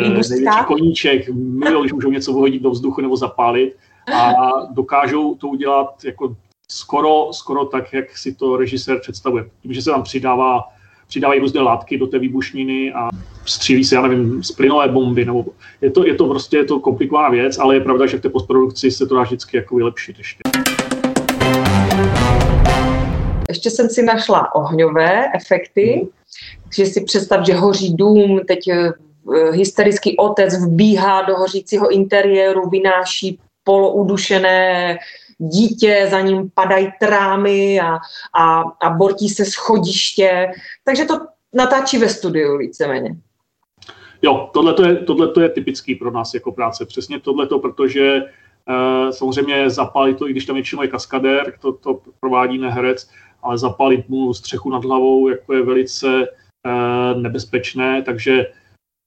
největší 0.00 0.44
koníček. 0.66 1.28
Milují, 1.34 1.82
když 1.82 1.92
můžou 1.92 2.10
něco 2.10 2.32
vyhodit 2.32 2.62
do 2.62 2.70
vzduchu 2.70 3.00
nebo 3.00 3.16
zapálit 3.16 3.76
a 4.14 4.34
dokážou 4.70 5.34
to 5.34 5.48
udělat 5.48 6.04
jako 6.04 6.36
skoro, 6.68 7.32
skoro 7.32 7.64
tak, 7.64 7.92
jak 7.92 8.18
si 8.18 8.34
to 8.34 8.56
režisér 8.56 9.00
představuje. 9.00 9.44
Tím, 9.62 9.72
že 9.72 9.82
se 9.82 9.90
tam 9.90 10.02
přidává 10.02 10.68
přidávají 11.12 11.40
různé 11.40 11.60
látky 11.60 11.98
do 11.98 12.06
té 12.06 12.18
výbušniny 12.18 12.92
a 12.92 13.08
střílí 13.44 13.84
se, 13.84 13.94
já 13.94 14.02
nevím, 14.02 14.42
z 14.42 14.52
plynové 14.52 14.88
bomby. 14.88 15.24
Nebo 15.24 15.44
je, 15.80 15.90
to, 15.90 16.06
je 16.06 16.14
to 16.14 16.28
prostě 16.28 16.56
je 16.56 16.64
to 16.64 16.80
komplikovaná 16.80 17.28
věc, 17.28 17.58
ale 17.58 17.74
je 17.74 17.80
pravda, 17.80 18.06
že 18.06 18.16
v 18.16 18.20
té 18.20 18.28
postprodukci 18.28 18.90
se 18.90 19.06
to 19.06 19.14
dá 19.14 19.22
vždycky 19.22 19.56
jako 19.56 19.76
vylepšit 19.76 20.18
ještě. 20.18 20.40
Ještě 23.48 23.70
jsem 23.70 23.88
si 23.88 24.02
našla 24.02 24.54
ohňové 24.54 25.24
efekty, 25.34 25.92
hmm. 25.92 26.08
takže 26.62 26.86
si 26.86 27.04
představ, 27.04 27.46
že 27.46 27.54
hoří 27.54 27.96
dům, 27.96 28.40
teď 28.48 28.68
eh, 28.68 28.92
hysterický 29.52 30.16
otec 30.16 30.64
vbíhá 30.64 31.22
do 31.22 31.36
hořícího 31.36 31.90
interiéru, 31.90 32.68
vynáší 32.68 33.38
poloudušené 33.64 34.98
dítě, 35.38 36.08
za 36.10 36.20
ním 36.20 36.50
padají 36.54 36.92
trámy 37.00 37.80
a, 37.80 37.98
a, 38.38 38.62
a 38.82 38.90
bortí 38.90 39.28
se 39.28 39.44
schodiště. 39.44 40.52
Takže 40.84 41.04
to 41.04 41.20
natáčí 41.54 41.98
ve 41.98 42.08
studiu 42.08 42.58
víceméně. 42.58 43.16
Jo, 44.22 44.50
tohle 44.52 44.74
je, 44.88 45.42
je 45.42 45.48
typický 45.48 45.94
pro 45.94 46.10
nás 46.10 46.34
jako 46.34 46.52
práce. 46.52 46.86
Přesně 46.86 47.20
tohleto, 47.20 47.58
protože 47.58 48.22
uh, 48.22 49.10
samozřejmě 49.10 49.70
zapálit 49.70 50.18
to, 50.18 50.28
i 50.28 50.30
když 50.30 50.46
tam 50.46 50.54
většinou 50.54 50.82
je 50.82 50.88
kaskadér, 50.88 51.54
to, 51.60 51.72
to 51.72 52.00
provádí 52.20 52.58
neherec, 52.58 53.08
ale 53.42 53.58
zapálit 53.58 54.08
mu 54.08 54.34
střechu 54.34 54.70
nad 54.70 54.84
hlavou 54.84 55.28
jako 55.28 55.54
je 55.54 55.62
velice 55.62 56.06
uh, 56.06 57.22
nebezpečné, 57.22 58.02
takže 58.02 58.46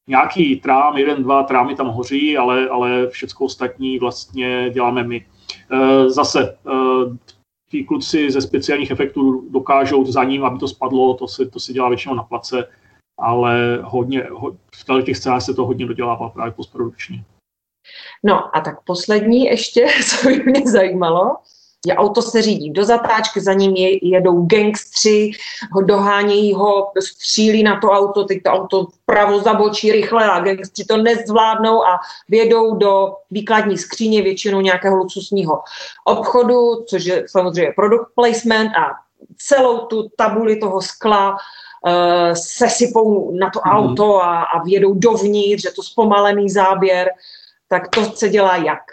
nějaký 0.10 0.60
trám, 0.60 0.98
jeden, 0.98 1.24
dva 1.24 1.44
trámy 1.44 1.76
tam 1.76 1.88
hoří, 1.88 2.38
ale, 2.38 2.70
ale 2.70 3.08
všechno 3.10 3.46
ostatní 3.46 4.00
vlastně 4.00 4.70
děláme 4.70 5.04
my. 5.04 5.26
Eh, 5.72 6.10
zase 6.10 6.58
eh, 6.68 7.18
ti 7.70 7.84
kluci 7.84 8.32
ze 8.32 8.42
speciálních 8.42 8.92
efektů 8.92 9.50
dokážou 9.50 10.06
za 10.06 10.24
ním, 10.24 10.46
aby 10.46 10.60
to 10.60 10.68
spadlo, 10.68 11.14
to 11.14 11.28
se, 11.28 11.46
to 11.46 11.60
se 11.60 11.74
dělá 11.74 11.90
většinou 11.90 12.16
na 12.16 12.24
place, 12.24 12.68
ale 13.20 13.80
hodně, 13.84 14.28
ho, 14.32 14.58
v 14.76 15.04
těch 15.04 15.18
scénách 15.18 15.42
se 15.42 15.54
to 15.54 15.66
hodně 15.66 15.86
dodělává 15.86 16.30
právě 16.30 16.54
postprodukčně. 16.54 17.24
No 18.24 18.58
a 18.58 18.62
tak 18.62 18.84
poslední 18.84 19.46
ještě, 19.46 19.88
co 20.10 20.28
by 20.28 20.44
mě 20.44 20.72
zajímalo, 20.72 21.38
je 21.86 21.96
auto 21.96 22.22
se 22.22 22.42
řídí 22.42 22.70
do 22.70 22.86
zatáčky, 22.86 23.42
za 23.42 23.54
ním 23.54 23.76
je, 23.76 24.08
jedou 24.08 24.46
gangstři, 24.46 25.32
ho 25.72 25.82
dohánějí 25.82 26.54
ho, 26.54 26.92
střílí 27.00 27.64
na 27.64 27.80
to 27.80 27.88
auto, 27.88 28.24
teď 28.24 28.44
to 28.44 28.50
auto 28.50 28.88
pravo 29.06 29.40
zabočí 29.40 29.92
rychle 29.92 30.26
a 30.26 30.40
gangstři 30.40 30.86
to 30.86 30.98
nezvládnou 30.98 31.86
a 31.86 32.00
vědou 32.30 32.76
do 32.76 33.14
výkladní 33.32 33.78
skříně 33.78 34.22
většinou 34.22 34.62
nějakého 34.62 34.96
luxusního 34.96 35.62
obchodu, 36.06 36.84
což 36.88 37.06
je 37.06 37.24
samozřejmě 37.28 37.74
product 37.76 38.08
placement 38.16 38.72
a 38.76 39.06
celou 39.38 39.78
tu 39.78 40.10
tabuli 40.16 40.56
toho 40.56 40.82
skla 40.82 41.32
uh, 41.32 42.34
sesypou 42.34 43.32
na 43.40 43.50
to 43.50 43.60
mhm. 43.66 43.76
auto 43.76 44.24
a, 44.24 44.44
a 44.44 44.64
vědou 44.64 44.94
dovnitř, 44.94 45.64
že 45.64 45.72
to 45.72 45.84
zpomalený 45.84 46.50
záběr, 46.50 47.10
tak 47.68 47.88
to 47.88 48.04
se 48.04 48.30
dělá 48.30 48.56
jak? 48.56 48.84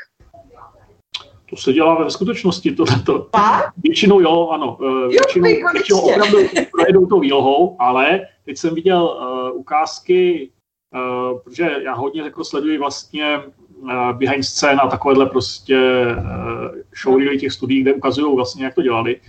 To 1.53 1.57
se 1.57 1.73
dělá 1.73 2.05
ve 2.05 2.11
skutečnosti. 2.11 2.75
To, 2.75 2.85
to, 3.07 3.29
většinou 3.77 4.21
jo, 4.21 4.49
ano. 4.49 4.79
Eh, 4.81 5.09
většinou, 5.09 5.49
jo, 5.49 5.69
většinou 5.73 6.01
opravdu 6.01 6.39
projedou 6.73 7.07
to 7.07 7.21
výlohou, 7.21 7.77
ale 7.79 8.21
teď 8.45 8.59
jsem 8.59 8.75
viděl 8.75 9.03
uh, 9.03 9.61
ukázky, 9.61 10.51
uh, 10.95 11.41
protože 11.41 11.77
já 11.83 11.95
hodně 11.95 12.23
jako 12.23 12.45
sleduji 12.45 12.79
vlastně 12.79 13.43
uh, 13.81 14.13
behind 14.13 14.45
scén 14.45 14.81
a 14.83 14.89
takovéhle 14.89 15.27
prostě 15.27 15.79
uh, 16.19 16.77
showreely 17.03 17.39
těch 17.39 17.53
studií, 17.53 17.83
kde 17.83 17.95
ukazují 17.95 18.37
vlastně, 18.37 18.65
jak 18.65 18.75
to 18.75 18.83
dělali. 18.83 19.21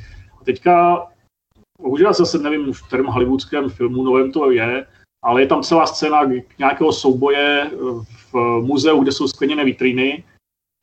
A 0.41 0.43
teďka, 0.43 1.05
bohužel 1.81 2.13
zase 2.13 2.39
nevím, 2.39 2.73
v 2.73 2.87
kterém 2.87 3.05
hollywoodském 3.05 3.69
filmu 3.69 4.03
novém 4.03 4.31
to 4.31 4.51
je, 4.51 4.85
ale 5.23 5.41
je 5.41 5.47
tam 5.47 5.63
celá 5.63 5.87
scéna 5.87 6.21
nějakého 6.59 6.93
souboje 6.93 7.71
v 8.31 8.61
muzeu, 8.61 9.03
kde 9.03 9.11
jsou 9.11 9.27
skleněné 9.27 9.65
vitríny 9.65 10.23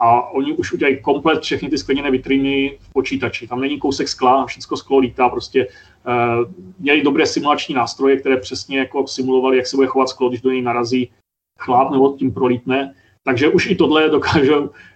a 0.01 0.31
oni 0.31 0.53
už 0.53 0.73
udělají 0.73 1.03
komplet 1.03 1.43
všechny 1.43 1.69
ty 1.69 1.79
skleněné 1.79 2.11
vitríny 2.11 2.79
v 2.81 2.93
počítači. 2.93 3.49
Tam 3.49 3.61
není 3.61 3.79
kousek 3.79 4.09
skla, 4.09 4.47
všechno 4.47 4.77
sklo 4.77 4.99
lítá, 4.99 5.29
prostě 5.29 5.67
uh, 5.67 6.53
měli 6.79 7.03
dobré 7.03 7.27
simulační 7.27 7.75
nástroje, 7.75 8.17
které 8.17 8.37
přesně 8.37 8.79
jako 8.79 9.07
simulovali, 9.07 9.57
jak 9.57 9.67
se 9.67 9.77
bude 9.77 9.89
chovat 9.89 10.09
sklo, 10.09 10.29
když 10.29 10.41
do 10.41 10.51
něj 10.51 10.63
narazí 10.63 11.11
chláp 11.59 11.91
nebo 11.91 12.17
tím 12.19 12.33
prolítne. 12.33 12.95
Takže 13.25 13.49
už 13.49 13.67
i 13.67 13.75
tohle 13.75 14.09
dokáže, 14.11 14.53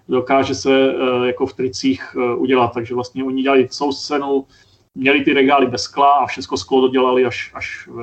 dokáže 0.09 0.55
se 0.55 0.95
uh, 0.95 1.25
jako 1.25 1.47
v 1.47 1.55
tricích 1.55 2.17
uh, 2.17 2.43
udělat. 2.43 2.73
Takže 2.75 2.95
vlastně 2.95 3.25
oni 3.25 3.43
dělali 3.43 3.69
celou 3.69 3.93
scénu, 3.93 4.47
měli 4.95 5.25
ty 5.25 5.33
regály 5.33 5.67
bez 5.67 5.83
skla 5.83 6.13
a 6.13 6.27
všechno 6.27 6.57
sklo 6.57 6.81
dodělali 6.81 7.25
až, 7.25 7.53
až 7.55 7.89
uh, 7.89 8.03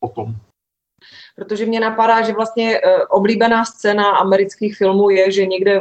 potom 0.00 0.34
protože 1.40 1.66
mě 1.66 1.80
napadá, 1.80 2.22
že 2.22 2.32
vlastně 2.32 2.78
eh, 2.78 3.06
oblíbená 3.06 3.64
scéna 3.64 4.10
amerických 4.10 4.76
filmů 4.76 5.10
je, 5.10 5.32
že 5.32 5.46
někde 5.46 5.80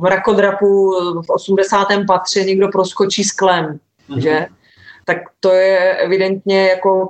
v 0.00 0.04
rakodrapu 0.04 0.90
v 1.22 1.30
80. 1.30 1.86
patře 2.06 2.44
někdo 2.44 2.68
proskočí 2.68 3.24
sklem, 3.24 3.78
mm-hmm. 4.10 4.18
že? 4.18 4.46
Tak 5.04 5.16
to 5.40 5.52
je 5.52 5.96
evidentně 5.96 6.68
jako 6.68 7.08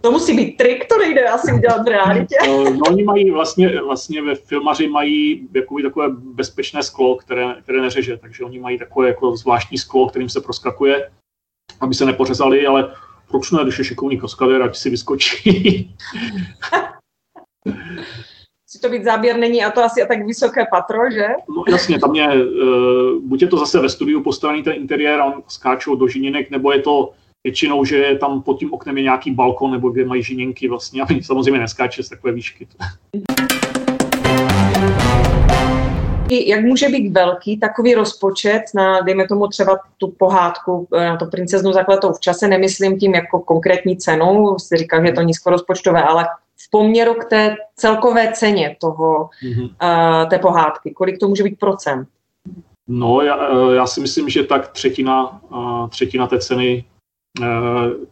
to 0.00 0.12
musí 0.12 0.36
být 0.36 0.56
trik, 0.56 0.88
to 0.88 0.98
nejde 0.98 1.24
asi 1.24 1.52
udělat 1.52 1.82
v 1.82 1.88
realitě. 1.88 2.36
No, 2.46 2.64
no 2.64 2.80
oni 2.88 3.04
mají 3.04 3.30
vlastně, 3.30 3.82
vlastně 3.82 4.22
ve 4.22 4.34
filmaři 4.34 4.88
mají 4.88 5.48
jakoby 5.54 5.82
takové 5.82 6.08
bezpečné 6.10 6.82
sklo, 6.82 7.16
které, 7.16 7.54
které 7.62 7.80
neřeže, 7.80 8.16
takže 8.16 8.44
oni 8.44 8.58
mají 8.58 8.78
takové 8.78 9.08
jako 9.08 9.36
zvláštní 9.36 9.78
sklo, 9.78 10.08
kterým 10.08 10.28
se 10.28 10.40
proskakuje, 10.40 11.10
aby 11.80 11.94
se 11.94 12.04
nepořezali, 12.04 12.66
ale 12.66 12.94
proč 13.28 13.50
ne, 13.50 13.62
když 13.62 13.78
je 13.78 13.84
šikovný 13.84 14.20
kaskader, 14.20 14.62
ať 14.62 14.76
si 14.76 14.90
vyskočí. 14.90 15.94
Musí 18.76 18.82
to 18.82 18.88
být 18.88 19.04
záběr, 19.04 19.36
není 19.36 19.64
a 19.64 19.70
to 19.70 19.84
asi 19.84 20.02
a 20.02 20.06
tak 20.06 20.26
vysoké 20.26 20.66
patro, 20.70 21.10
že? 21.10 21.26
No 21.56 21.64
jasně, 21.68 21.98
tam 21.98 22.14
je, 22.14 22.26
uh, 22.26 23.22
buď 23.22 23.42
je 23.42 23.48
to 23.48 23.56
zase 23.56 23.80
ve 23.80 23.88
studiu 23.88 24.22
postavený 24.22 24.62
ten 24.62 24.72
interiér 24.72 25.20
a 25.20 25.24
on 25.24 25.42
skáčou 25.48 25.96
do 25.96 26.08
žininek, 26.08 26.50
nebo 26.50 26.72
je 26.72 26.82
to 26.82 27.12
většinou, 27.44 27.84
že 27.84 28.16
tam 28.20 28.42
pod 28.42 28.58
tím 28.58 28.74
oknem 28.74 28.96
je 28.96 29.02
nějaký 29.02 29.30
balkon, 29.30 29.72
nebo 29.72 29.90
kde 29.90 30.04
mají 30.04 30.22
žiněnky 30.22 30.68
vlastně, 30.68 31.02
aby 31.02 31.22
samozřejmě 31.22 31.60
neskáče 31.60 32.02
z 32.02 32.08
takové 32.08 32.32
výšky. 32.32 32.68
Jak 36.30 36.64
může 36.64 36.88
být 36.88 37.12
velký 37.12 37.58
takový 37.58 37.94
rozpočet 37.94 38.62
na, 38.74 39.00
dejme 39.00 39.28
tomu 39.28 39.48
třeba 39.48 39.78
tu 39.98 40.08
pohádku, 40.18 40.88
eh, 40.96 41.06
na 41.06 41.16
to 41.16 41.26
princeznu 41.26 41.72
zakletou 41.72 42.12
v 42.12 42.20
čase, 42.20 42.48
nemyslím 42.48 42.98
tím 42.98 43.14
jako 43.14 43.40
konkrétní 43.40 43.96
cenu, 43.96 44.58
si 44.58 44.76
říkal, 44.76 45.00
že 45.00 45.06
je 45.06 45.12
to 45.12 45.22
nízkorozpočtové, 45.22 46.02
ale 46.02 46.26
v 46.58 46.70
poměru 46.70 47.14
k 47.14 47.24
té 47.24 47.56
celkové 47.76 48.32
ceně 48.32 48.76
toho, 48.80 49.30
mm-hmm. 49.42 49.64
uh, 49.64 50.28
té 50.28 50.38
pohádky? 50.38 50.90
Kolik 50.90 51.18
to 51.18 51.28
může 51.28 51.42
být 51.42 51.58
procent? 51.58 52.08
No, 52.88 53.20
já, 53.20 53.48
eh, 53.48 53.74
já 53.74 53.86
si 53.86 54.00
myslím, 54.00 54.28
že 54.28 54.44
tak 54.44 54.68
třetina, 54.68 55.40
třetina 55.88 56.26
té 56.26 56.38
ceny 56.38 56.84
uh, 57.40 57.46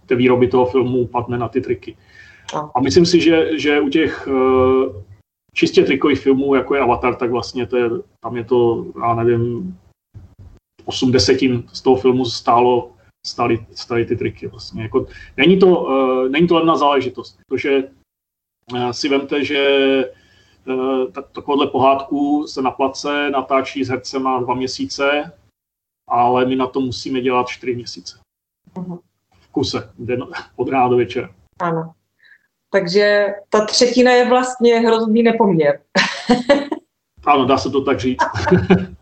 té 0.06 0.14
výroby 0.14 0.48
toho 0.48 0.66
filmu 0.66 1.06
padne 1.06 1.38
na 1.38 1.48
ty 1.48 1.60
triky. 1.60 1.96
A, 2.54 2.70
A 2.74 2.80
myslím 2.80 3.06
si, 3.06 3.20
že, 3.20 3.58
že 3.58 3.80
u 3.80 3.88
těch 3.88 4.28
uh, 4.28 5.02
čistě 5.54 5.82
trikových 5.84 6.20
filmů, 6.20 6.54
jako 6.54 6.74
je 6.74 6.80
Avatar, 6.80 7.14
tak 7.14 7.30
vlastně 7.30 7.66
to 7.66 7.76
je, 7.76 7.90
tam 8.20 8.36
je 8.36 8.44
to, 8.44 8.86
já 9.00 9.14
nevím, 9.14 9.76
8 10.84 11.12
desetin 11.12 11.64
z 11.72 11.80
toho 11.80 11.96
filmu 11.96 12.24
stálo, 12.24 12.90
stály, 13.26 13.66
stály 13.74 14.04
ty 14.04 14.16
triky. 14.16 14.46
Vlastně. 14.46 14.82
Jako, 14.82 15.06
není, 15.36 15.58
to, 15.58 15.88
není 16.28 16.48
to 16.48 16.54
len 16.58 16.78
záležitost, 16.78 17.38
protože 17.48 17.82
si 18.90 19.08
vemte, 19.08 19.44
že 19.44 19.58
eh, 20.68 21.22
takovouhle 21.32 21.66
pohádku 21.66 22.46
se 22.46 22.62
na 22.62 22.70
place 22.70 23.30
natáčí 23.30 23.84
s 23.84 23.88
hercema 23.88 24.40
dva 24.40 24.54
měsíce, 24.54 25.32
ale 26.08 26.46
my 26.46 26.56
na 26.56 26.66
to 26.66 26.80
musíme 26.80 27.20
dělat 27.20 27.48
čtyři 27.48 27.74
měsíce. 27.74 28.18
Uh-huh. 28.74 28.98
V 29.40 29.48
kuse, 29.48 29.92
den, 29.98 30.24
od 30.56 30.68
rána 30.68 30.88
do 30.88 30.96
večera. 30.96 31.34
Ano. 31.60 31.92
Takže 32.70 33.26
ta 33.48 33.64
třetina 33.64 34.12
je 34.12 34.28
vlastně 34.28 34.80
hrozný 34.80 35.22
nepoměr. 35.22 35.80
ano, 37.24 37.46
dá 37.46 37.58
se 37.58 37.70
to 37.70 37.84
tak 37.84 38.00
říct. 38.00 38.20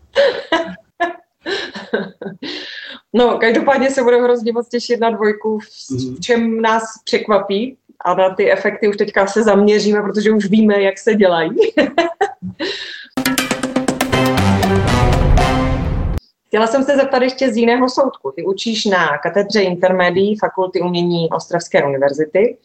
no, 3.13 3.37
každopádně 3.37 3.91
se 3.91 4.03
bude 4.03 4.21
hrozně 4.21 4.53
moc 4.53 4.69
těšit 4.69 4.99
na 4.99 5.09
dvojku, 5.09 5.59
v 5.59 6.19
čem 6.19 6.61
nás 6.61 6.83
překvapí 7.03 7.77
a 8.03 8.13
na 8.13 8.35
ty 8.35 8.51
efekty 8.51 8.87
už 8.87 8.97
teďka 8.97 9.27
se 9.27 9.43
zaměříme, 9.43 10.01
protože 10.01 10.31
už 10.31 10.45
víme, 10.45 10.81
jak 10.81 10.97
se 10.97 11.13
dělají. 11.15 11.55
Chtěla 16.47 16.67
jsem 16.67 16.83
se 16.83 16.95
zeptat 16.95 17.21
ještě 17.21 17.53
z 17.53 17.57
jiného 17.57 17.89
soudku. 17.89 18.31
Ty 18.35 18.45
učíš 18.45 18.85
na 18.85 19.17
katedře 19.17 19.61
intermédií 19.61 20.37
Fakulty 20.37 20.81
umění 20.81 21.29
Ostravské 21.29 21.83
univerzity. 21.83 22.57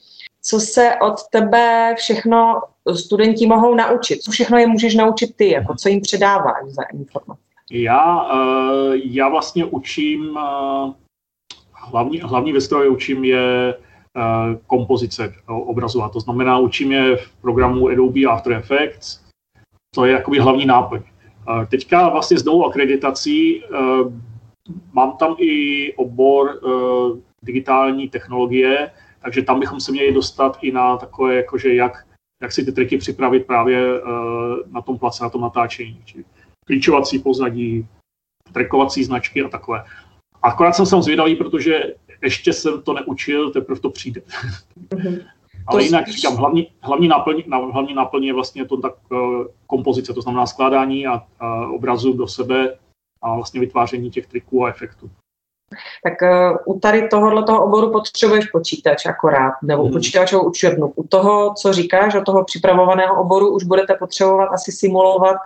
Co 0.42 0.60
se 0.60 0.92
od 1.02 1.14
tebe 1.30 1.94
všechno 1.98 2.62
studenti 2.94 3.46
mohou 3.46 3.74
naučit? 3.74 4.22
Co 4.22 4.30
všechno 4.30 4.58
je 4.58 4.66
můžeš 4.66 4.94
naučit 4.94 5.36
ty? 5.36 5.50
Jako 5.50 5.74
co 5.74 5.88
jim 5.88 6.00
předáváš 6.00 6.64
za 6.66 6.82
informace? 6.82 7.42
Já, 7.70 8.28
eh, 8.32 8.92
já 9.04 9.28
vlastně 9.28 9.64
učím, 9.64 10.38
eh, 10.38 10.92
hlavní, 11.72 12.20
hlavní 12.20 12.52
ve 12.52 12.60
stroji 12.60 12.88
učím 12.88 13.24
je 13.24 13.74
eh, 14.18 14.58
kompozice 14.66 15.34
obrazová. 15.46 16.08
To 16.08 16.20
znamená, 16.20 16.58
učím 16.58 16.92
je 16.92 17.16
v 17.16 17.36
programu 17.40 17.88
Adobe 17.88 18.24
After 18.24 18.52
Effects. 18.52 19.24
To 19.94 20.04
je 20.04 20.12
jakoby 20.12 20.38
hlavní 20.38 20.66
náplň. 20.66 21.02
Teďka 21.70 22.08
vlastně 22.08 22.38
s 22.38 22.44
novou 22.44 22.66
akreditací 22.66 23.62
mám 24.92 25.16
tam 25.16 25.36
i 25.38 25.94
obor 25.96 26.60
digitální 27.44 28.08
technologie, 28.08 28.90
takže 29.22 29.42
tam 29.42 29.60
bychom 29.60 29.80
se 29.80 29.92
měli 29.92 30.12
dostat 30.12 30.58
i 30.62 30.72
na 30.72 30.96
takové, 30.96 31.34
jakože 31.34 31.74
jak, 31.74 32.06
jak 32.42 32.52
si 32.52 32.64
ty 32.64 32.72
triky 32.72 32.98
připravit 32.98 33.46
právě 33.46 33.80
na 34.70 34.82
tom 34.82 34.98
place, 34.98 35.24
na 35.24 35.30
tom 35.30 35.40
natáčení. 35.40 36.02
Čili 36.04 36.24
klíčovací 36.66 37.18
pozadí, 37.18 37.86
trekovací 38.52 39.04
značky 39.04 39.42
a 39.42 39.48
takové. 39.48 39.84
Akorát 40.42 40.72
jsem 40.72 40.86
jsem 40.86 41.02
zvědavý, 41.02 41.36
protože 41.36 41.94
ještě 42.22 42.52
jsem 42.52 42.82
to 42.82 42.92
neučil, 42.92 43.50
teprve 43.50 43.80
to 43.80 43.90
přijde. 43.90 44.20
Mm-hmm. 44.90 45.22
Ale 45.66 45.84
jinak 45.84 46.02
spíš... 46.02 46.16
říkám, 46.16 46.36
hlavní, 46.36 46.68
hlavní, 46.80 47.08
náplň, 47.08 47.42
hlavní 47.72 47.94
náplň 47.94 48.24
je 48.24 48.34
vlastně 48.34 48.64
to 48.64 48.76
tak, 48.76 48.92
uh, 49.10 49.44
kompozice, 49.66 50.12
to 50.14 50.22
znamená 50.22 50.46
skládání 50.46 51.06
a, 51.06 51.22
a 51.40 51.66
obrazu 51.66 52.12
do 52.12 52.28
sebe 52.28 52.78
a 53.22 53.34
vlastně 53.34 53.60
vytváření 53.60 54.10
těch 54.10 54.26
triků 54.26 54.64
a 54.64 54.68
efektů. 54.68 55.10
Tak 56.04 56.12
uh, 56.22 56.76
u 56.76 56.80
tady 56.80 57.08
tohohle 57.08 57.42
toho 57.42 57.64
oboru 57.64 57.92
potřebuješ 57.92 58.46
počítač 58.46 59.06
akorát, 59.06 59.52
nebo 59.62 59.82
hmm. 59.82 59.92
počítačovou 59.92 60.48
učebnu. 60.48 60.92
U 60.96 61.06
toho, 61.06 61.54
co 61.54 61.72
říkáš, 61.72 62.14
o 62.14 62.20
toho 62.20 62.44
připravovaného 62.44 63.20
oboru 63.20 63.54
už 63.54 63.64
budete 63.64 63.94
potřebovat 63.94 64.46
asi 64.46 64.72
simulovat 64.72 65.36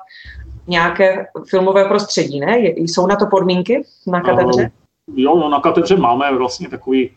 nějaké 0.67 1.27
filmové 1.49 1.85
prostředí, 1.85 2.41
ne? 2.41 2.59
Jsou 2.59 3.07
na 3.07 3.17
to 3.17 3.27
podmínky 3.27 3.83
na 4.07 4.21
katedře? 4.21 4.71
Jo, 5.17 5.37
no, 5.37 5.49
na 5.49 5.61
katedře 5.61 5.97
máme 5.97 6.37
vlastně 6.37 6.69
takový, 6.69 7.11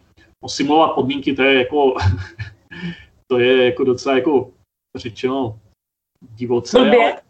no, 0.43 0.49
simulovat 0.49 0.93
podmínky, 0.93 1.33
to 1.33 1.43
je 1.43 1.59
jako, 1.59 1.95
to 3.27 3.39
je 3.39 3.65
jako 3.65 3.83
docela 3.83 4.15
jako 4.15 4.51
řečeno 4.95 5.59
divoce. 6.35 6.79
Ale, 6.79 7.21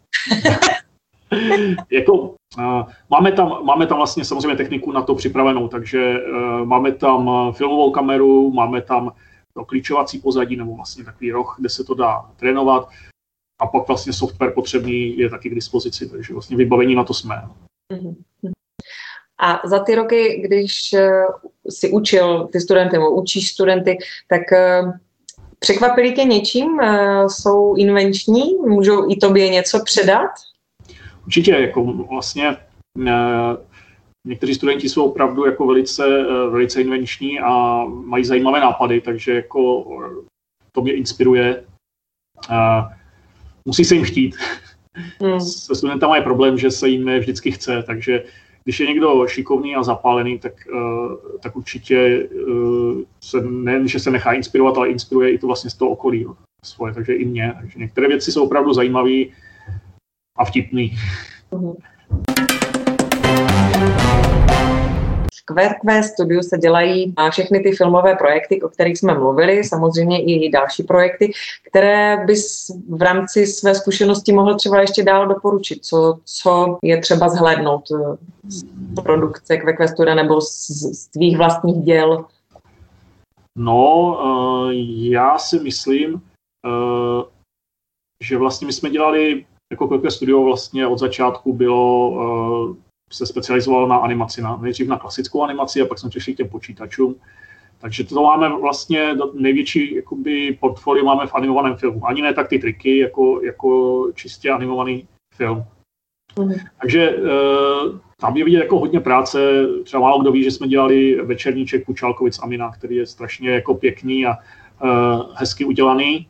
jako, 1.90 2.12
uh, 2.58 2.90
máme, 3.10 3.32
tam, 3.32 3.64
máme 3.64 3.86
tam 3.86 3.96
vlastně 3.96 4.24
samozřejmě 4.24 4.56
techniku 4.56 4.92
na 4.92 5.02
to 5.02 5.14
připravenou, 5.14 5.68
takže 5.68 6.20
uh, 6.20 6.64
máme 6.64 6.92
tam 6.92 7.52
filmovou 7.52 7.90
kameru, 7.90 8.50
máme 8.50 8.82
tam 8.82 9.12
to 9.56 9.64
klíčovací 9.64 10.18
pozadí 10.18 10.56
nebo 10.56 10.76
vlastně 10.76 11.04
takový 11.04 11.32
roh, 11.32 11.56
kde 11.58 11.68
se 11.68 11.84
to 11.84 11.94
dá 11.94 12.30
trénovat 12.36 12.88
a 13.60 13.66
pak 13.66 13.88
vlastně 13.88 14.12
software 14.12 14.52
potřebný 14.52 15.18
je 15.18 15.30
taky 15.30 15.50
k 15.50 15.54
dispozici, 15.54 16.10
takže 16.10 16.32
vlastně 16.32 16.56
vybavení 16.56 16.94
na 16.94 17.04
to 17.04 17.14
jsme. 17.14 17.42
Mhm. 17.92 18.24
A 19.38 19.68
za 19.68 19.78
ty 19.78 19.94
roky, 19.94 20.42
když 20.44 20.92
eh, 20.92 21.24
si 21.70 21.90
učil 21.90 22.48
ty 22.52 22.60
studenty, 22.60 22.96
nebo 22.96 23.10
učíš 23.10 23.48
studenty, 23.48 23.98
tak 24.28 24.52
eh, 24.52 24.82
překvapili 25.58 26.12
tě 26.12 26.24
něčím? 26.24 26.80
Eh, 26.80 27.28
jsou 27.28 27.74
invenční? 27.76 28.54
Můžou 28.54 29.10
i 29.10 29.16
tobě 29.16 29.48
něco 29.48 29.80
předat? 29.84 30.30
Určitě, 31.26 31.50
jako 31.50 31.84
vlastně 31.84 32.56
někteří 34.26 34.54
studenti 34.54 34.88
jsou 34.88 35.04
opravdu 35.04 35.46
jako 35.46 35.66
velice, 35.66 36.04
velice 36.50 36.80
invenční 36.80 37.40
a 37.40 37.84
mají 37.84 38.24
zajímavé 38.24 38.60
nápady, 38.60 39.00
takže 39.00 39.34
jako 39.34 39.84
to 40.72 40.82
mě 40.82 40.92
inspiruje 40.92 41.64
musí 43.64 43.84
se 43.84 43.94
jim 43.94 44.04
chtít. 44.04 44.36
Hmm. 45.20 45.40
Se 45.40 45.74
studentama 45.74 46.16
je 46.16 46.22
problém, 46.22 46.58
že 46.58 46.70
se 46.70 46.88
jim 46.88 47.18
vždycky 47.18 47.50
chce, 47.52 47.82
takže 47.82 48.24
když 48.66 48.80
je 48.80 48.86
někdo 48.86 49.26
šikovný 49.26 49.76
a 49.76 49.82
zapálený, 49.82 50.38
tak, 50.38 50.52
uh, 50.72 51.14
tak 51.42 51.56
určitě 51.56 52.28
uh, 52.48 53.00
se 53.20 53.40
nejen, 53.40 53.88
že 53.88 54.00
se 54.00 54.10
nechá 54.10 54.32
inspirovat, 54.32 54.76
ale 54.76 54.88
inspiruje 54.88 55.30
i 55.30 55.38
to 55.38 55.46
vlastně 55.46 55.70
z 55.70 55.74
toho 55.74 55.90
okolí 55.90 56.22
jo, 56.22 56.34
svoje, 56.64 56.94
takže 56.94 57.14
i 57.14 57.24
mě. 57.24 57.54
Takže 57.60 57.78
některé 57.78 58.08
věci 58.08 58.32
jsou 58.32 58.44
opravdu 58.44 58.74
zajímavé 58.74 59.24
a 60.36 60.44
vtipné. 60.44 60.88
Hmm. 61.52 61.72
QQ 65.46 66.02
studiu 66.02 66.42
se 66.42 66.58
dělají 66.58 67.14
všechny 67.30 67.60
ty 67.60 67.72
filmové 67.72 68.14
projekty, 68.14 68.62
o 68.62 68.68
kterých 68.68 68.98
jsme 68.98 69.14
mluvili, 69.14 69.64
samozřejmě 69.64 70.22
i 70.22 70.50
další 70.50 70.82
projekty, 70.82 71.32
které 71.70 72.24
bys 72.26 72.70
v 72.88 73.02
rámci 73.02 73.46
své 73.46 73.74
zkušenosti 73.74 74.32
mohl 74.32 74.54
třeba 74.54 74.80
ještě 74.80 75.02
dál 75.02 75.26
doporučit, 75.26 75.84
co, 75.84 76.18
co 76.24 76.78
je 76.82 77.00
třeba 77.00 77.28
zhlédnout 77.28 77.84
z 78.48 78.64
produkce 79.02 79.56
QQ 79.56 79.88
studia 79.88 80.14
nebo 80.14 80.40
z, 80.40 80.66
z 80.92 81.06
tvých 81.06 81.36
vlastních 81.36 81.84
děl? 81.84 82.24
No, 83.58 84.18
uh, 84.24 84.70
já 85.10 85.38
si 85.38 85.60
myslím, 85.60 86.14
uh, 86.14 87.22
že 88.24 88.38
vlastně 88.38 88.66
my 88.66 88.72
jsme 88.72 88.90
dělali 88.90 89.44
jako 89.72 89.88
QQ 89.88 90.10
Studio 90.10 90.42
vlastně 90.42 90.86
od 90.86 90.98
začátku 90.98 91.52
bylo 91.52 92.10
se 93.12 93.26
specializoval 93.26 93.88
na 93.88 93.96
animaci, 93.96 94.42
na, 94.42 94.56
nejdřív 94.56 94.88
na 94.88 94.98
klasickou 94.98 95.42
animaci 95.42 95.80
a 95.80 95.86
pak 95.86 95.98
jsme 95.98 96.10
přešli 96.10 96.34
k 96.34 96.36
těm 96.36 96.48
počítačům. 96.48 97.20
Takže 97.78 98.04
to 98.04 98.22
máme 98.22 98.60
vlastně 98.60 99.14
největší 99.34 99.94
jakoby, 99.94 100.58
portfolio 100.60 101.04
máme 101.04 101.26
v 101.26 101.34
animovaném 101.34 101.76
filmu. 101.76 102.06
Ani 102.06 102.22
ne 102.22 102.34
tak 102.34 102.48
ty 102.48 102.58
triky, 102.58 102.98
jako, 102.98 103.40
jako 103.42 104.04
čistě 104.14 104.50
animovaný 104.50 105.08
film. 105.34 105.64
Mm. 106.38 106.52
Takže 106.80 107.08
e, 107.08 107.20
tam 108.20 108.36
je 108.36 108.44
vidět 108.44 108.58
jako 108.58 108.78
hodně 108.78 109.00
práce. 109.00 109.66
Třeba 109.84 110.02
málo 110.02 110.20
kdo 110.20 110.32
ví, 110.32 110.44
že 110.44 110.50
jsme 110.50 110.68
dělali 110.68 111.14
večerníček 111.14 111.84
Kučálkovic 111.84 112.38
Amina, 112.38 112.72
který 112.72 112.96
je 112.96 113.06
strašně 113.06 113.50
jako 113.50 113.74
pěkný 113.74 114.26
a 114.26 114.32
e, 114.32 114.36
hezky 115.34 115.64
udělaný. 115.64 116.28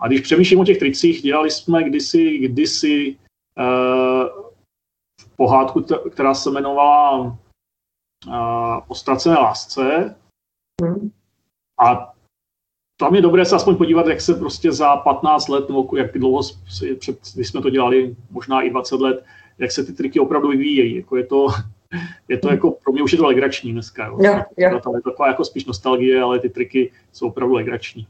A 0.00 0.08
když 0.08 0.20
přemýšlím 0.20 0.60
o 0.60 0.64
těch 0.64 0.78
tricích, 0.78 1.22
dělali 1.22 1.50
jsme 1.50 1.84
kdysi, 1.84 2.38
kdysi 2.38 3.16
e, 3.58 3.64
pohádku, 5.40 5.84
která 6.10 6.34
se 6.34 6.50
jmenovala 6.50 7.18
uh, 7.20 7.34
O 8.88 8.94
ztracené 8.94 9.34
lásce. 9.34 10.14
Hmm. 10.82 11.10
A 11.80 12.12
tam 13.00 13.14
je 13.14 13.22
dobré 13.22 13.44
se 13.44 13.56
aspoň 13.56 13.76
podívat, 13.76 14.06
jak 14.06 14.20
se 14.20 14.34
prostě 14.34 14.72
za 14.72 14.96
15 14.96 15.48
let, 15.48 15.68
nebo 15.68 15.96
jak 15.96 16.18
dlouho, 16.18 16.42
před, 16.98 17.18
když 17.34 17.48
jsme 17.48 17.62
to 17.62 17.70
dělali, 17.70 18.16
možná 18.30 18.62
i 18.62 18.70
20 18.70 19.00
let, 19.00 19.24
jak 19.58 19.72
se 19.72 19.84
ty 19.84 19.92
triky 19.92 20.20
opravdu 20.20 20.48
vyvíjejí. 20.48 20.96
Jako 20.96 21.16
je 21.16 21.26
to, 21.26 21.46
je 22.28 22.38
to 22.38 22.50
jako, 22.50 22.70
pro 22.70 22.92
mě 22.92 23.02
už 23.02 23.12
je 23.12 23.18
to 23.18 23.26
legrační 23.26 23.72
dneska. 23.72 24.06
Jo. 24.06 24.18
Jo, 24.20 24.42
jo. 24.56 24.80
Tam 24.80 24.94
je 24.94 25.02
taková 25.02 25.28
jako 25.28 25.44
spíš 25.44 25.64
nostalgie, 25.64 26.22
ale 26.22 26.38
ty 26.38 26.48
triky 26.48 26.92
jsou 27.12 27.28
opravdu 27.28 27.54
legrační. 27.54 28.06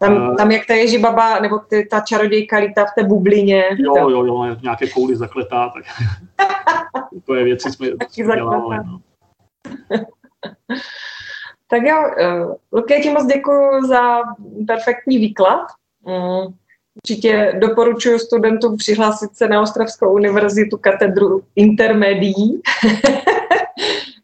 Tam, 0.00 0.16
uh, 0.16 0.36
tam 0.36 0.50
jak 0.50 0.66
ta 0.66 0.74
Ježibaba, 0.74 1.38
nebo 1.38 1.58
ty, 1.58 1.86
ta 1.90 2.00
čarodějka 2.00 2.58
lítá 2.58 2.84
v 2.84 2.94
té 2.94 3.04
bublině. 3.04 3.64
Jo, 3.78 3.94
to... 3.94 4.10
jo, 4.10 4.24
jo, 4.24 4.56
nějaké 4.62 4.86
kouli 4.86 5.16
zakletá, 5.16 5.68
tak 5.68 5.84
to 7.26 7.34
je 7.34 7.44
věci 7.44 7.72
jsme 7.72 7.86
dělali. 8.34 8.76
No. 8.86 9.00
tak 11.68 11.82
jo, 11.82 11.96
uh, 11.96 12.54
Luky, 12.72 13.00
ti 13.02 13.10
moc 13.10 13.26
děkuji 13.26 13.86
za 13.88 14.22
perfektní 14.66 15.18
výklad. 15.18 15.66
Um, 16.02 16.54
určitě 16.94 17.58
doporučuji 17.58 18.18
studentům 18.18 18.76
přihlásit 18.76 19.36
se 19.36 19.48
na 19.48 19.62
Ostravskou 19.62 20.14
univerzitu 20.14 20.78
katedru 20.78 21.42
intermedií, 21.56 22.62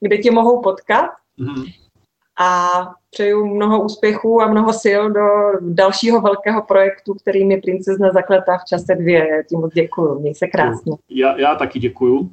kde 0.00 0.18
tě 0.18 0.30
mohou 0.30 0.62
potkat. 0.62 1.11
Mm-hmm 1.40 1.80
a 2.40 2.70
přeju 3.11 3.46
mnoho 3.46 3.83
úspěchů 3.83 4.42
a 4.42 4.50
mnoho 4.50 4.72
sil 4.83 5.03
do 5.11 5.26
dalšího 5.61 6.20
velkého 6.20 6.62
projektu, 6.62 7.14
kterým 7.14 7.50
je 7.50 7.61
Princezna 7.61 8.12
zakletá 8.12 8.59
v 8.59 8.64
čase 8.64 8.94
dvě. 8.94 9.44
Tím 9.48 9.61
moc 9.61 9.72
děkuju, 9.74 10.20
měj 10.20 10.35
se 10.35 10.46
krásně. 10.46 10.92
Já, 11.11 11.40
já 11.40 11.55
taky 11.55 11.79
děkuju. 11.79 12.31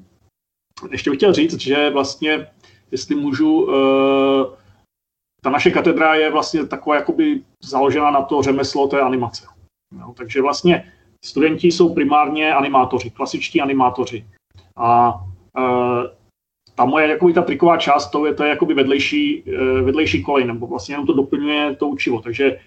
Ještě 0.91 1.09
bych 1.09 1.17
chtěl 1.17 1.33
říct, 1.33 1.61
že 1.61 1.89
vlastně, 1.89 2.47
jestli 2.91 3.15
můžu, 3.15 3.61
uh, 3.61 4.53
ta 5.41 5.49
naše 5.49 5.71
katedra 5.71 6.15
je 6.15 6.31
vlastně 6.31 6.65
taková 6.65 6.95
jakoby 6.95 7.41
založena 7.63 8.11
na 8.11 8.21
to 8.21 8.41
řemeslo 8.41 8.87
té 8.87 9.01
animace. 9.01 9.45
No, 9.91 10.13
takže 10.17 10.41
vlastně 10.41 10.93
studenti 11.25 11.67
jsou 11.67 11.93
primárně 11.93 12.53
animátoři, 12.53 13.09
klasičtí 13.09 13.61
animátoři. 13.61 14.25
A 14.77 15.13
e, 15.57 15.63
ta 16.77 16.85
moje 16.85 17.07
jakoby, 17.07 17.33
ta 17.33 17.41
triková 17.41 17.77
část, 17.77 18.09
to 18.09 18.25
je, 18.25 18.33
to 18.33 18.43
je 18.43 18.49
jakoby 18.49 18.73
vedlejší, 18.73 19.43
e, 19.49 19.81
vedlejší 19.81 20.23
kolej, 20.23 20.45
nebo 20.45 20.67
vlastně 20.67 20.93
jenom 20.93 21.07
to 21.07 21.13
doplňuje 21.13 21.75
to 21.75 21.87
učivo. 21.87 22.21
Takže 22.21 22.59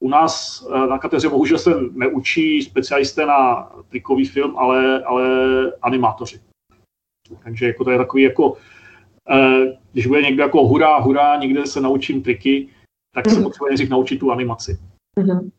u 0.00 0.08
nás 0.08 0.64
e, 0.74 0.86
na 0.86 0.98
katedře 0.98 1.28
bohužel 1.28 1.58
se 1.58 1.70
neučí 1.92 2.62
specialisté 2.62 3.26
na 3.26 3.72
trikový 3.88 4.24
film, 4.24 4.58
ale, 4.58 5.04
ale 5.04 5.24
animátoři. 5.82 6.40
Takže 7.44 7.66
jako 7.66 7.84
to 7.84 7.90
je 7.90 7.98
takový 7.98 8.22
jako, 8.22 8.56
e, 9.30 9.66
když 9.92 10.06
bude 10.06 10.22
někdo 10.22 10.42
jako 10.42 10.66
hurá, 10.66 10.98
hurá, 10.98 11.36
někde 11.36 11.66
se 11.66 11.80
naučím 11.80 12.22
triky, 12.22 12.68
tak 13.14 13.28
se 13.28 13.34
mhm. 13.34 13.44
potřebuje 13.44 13.70
nejdřív 13.70 13.90
naučit 13.90 14.18
tu 14.18 14.32
animaci. 14.32 14.78
Mm-hmm. 15.18 15.50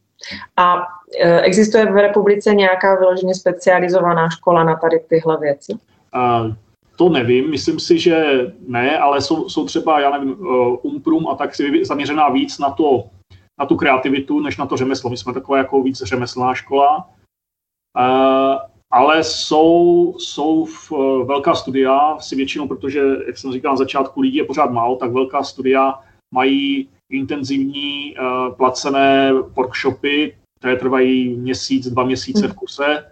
A 0.58 0.88
existuje 1.42 1.86
v 1.86 1.96
republice 1.96 2.56
nějaká 2.56 2.96
vyloženě 2.96 3.36
specializovaná 3.36 4.30
škola 4.30 4.64
na 4.64 4.76
tady 4.76 5.00
tyhle 5.00 5.38
věci? 5.38 5.74
Uh, 6.16 6.54
to 7.02 7.10
nevím, 7.10 7.50
myslím 7.50 7.80
si, 7.80 8.00
že 8.00 8.26
ne, 8.68 9.00
ale 9.00 9.22
jsou, 9.22 9.50
jsou 9.50 9.66
třeba, 9.66 10.00
já 10.00 10.10
nevím, 10.18 10.40
uh, 10.40 10.78
Umprum 10.82 11.28
a 11.28 11.36
tak 11.36 11.56
si 11.56 11.86
zaměřená 11.86 12.30
víc 12.30 12.60
na, 12.60 12.70
to, 12.70 13.10
na 13.60 13.66
tu 13.66 13.76
kreativitu, 13.76 14.40
než 14.40 14.58
na 14.58 14.66
to 14.66 14.78
řemeslo. 14.78 15.10
My 15.10 15.18
jsme 15.18 15.34
taková 15.34 15.58
jako 15.58 15.84
víc 15.84 16.02
řemeslná 16.04 16.54
škola. 16.54 17.10
Uh, 17.98 18.56
ale 18.92 19.24
jsou, 19.24 20.16
jsou 20.18 20.66
v, 20.66 20.92
uh, 20.92 21.28
velká 21.28 21.56
studia, 21.56 22.20
si 22.20 22.36
většinou, 22.36 22.68
protože, 22.68 23.02
jak 23.28 23.38
jsem 23.38 23.52
říkal 23.52 23.74
na 23.74 23.78
začátku, 23.78 24.22
lidí 24.22 24.38
je 24.38 24.46
pořád 24.46 24.72
málo, 24.72 24.96
tak 24.96 25.12
velká 25.12 25.44
studia 25.44 26.00
mají 26.34 26.90
intenzivní 27.10 28.16
placené 28.58 29.34
workshopy, 29.34 30.38
které 30.60 30.76
trvají 30.76 31.36
měsíc, 31.36 31.88
dva 31.88 32.04
měsíce 32.04 32.48
v 32.48 32.54
kuse. 32.54 33.06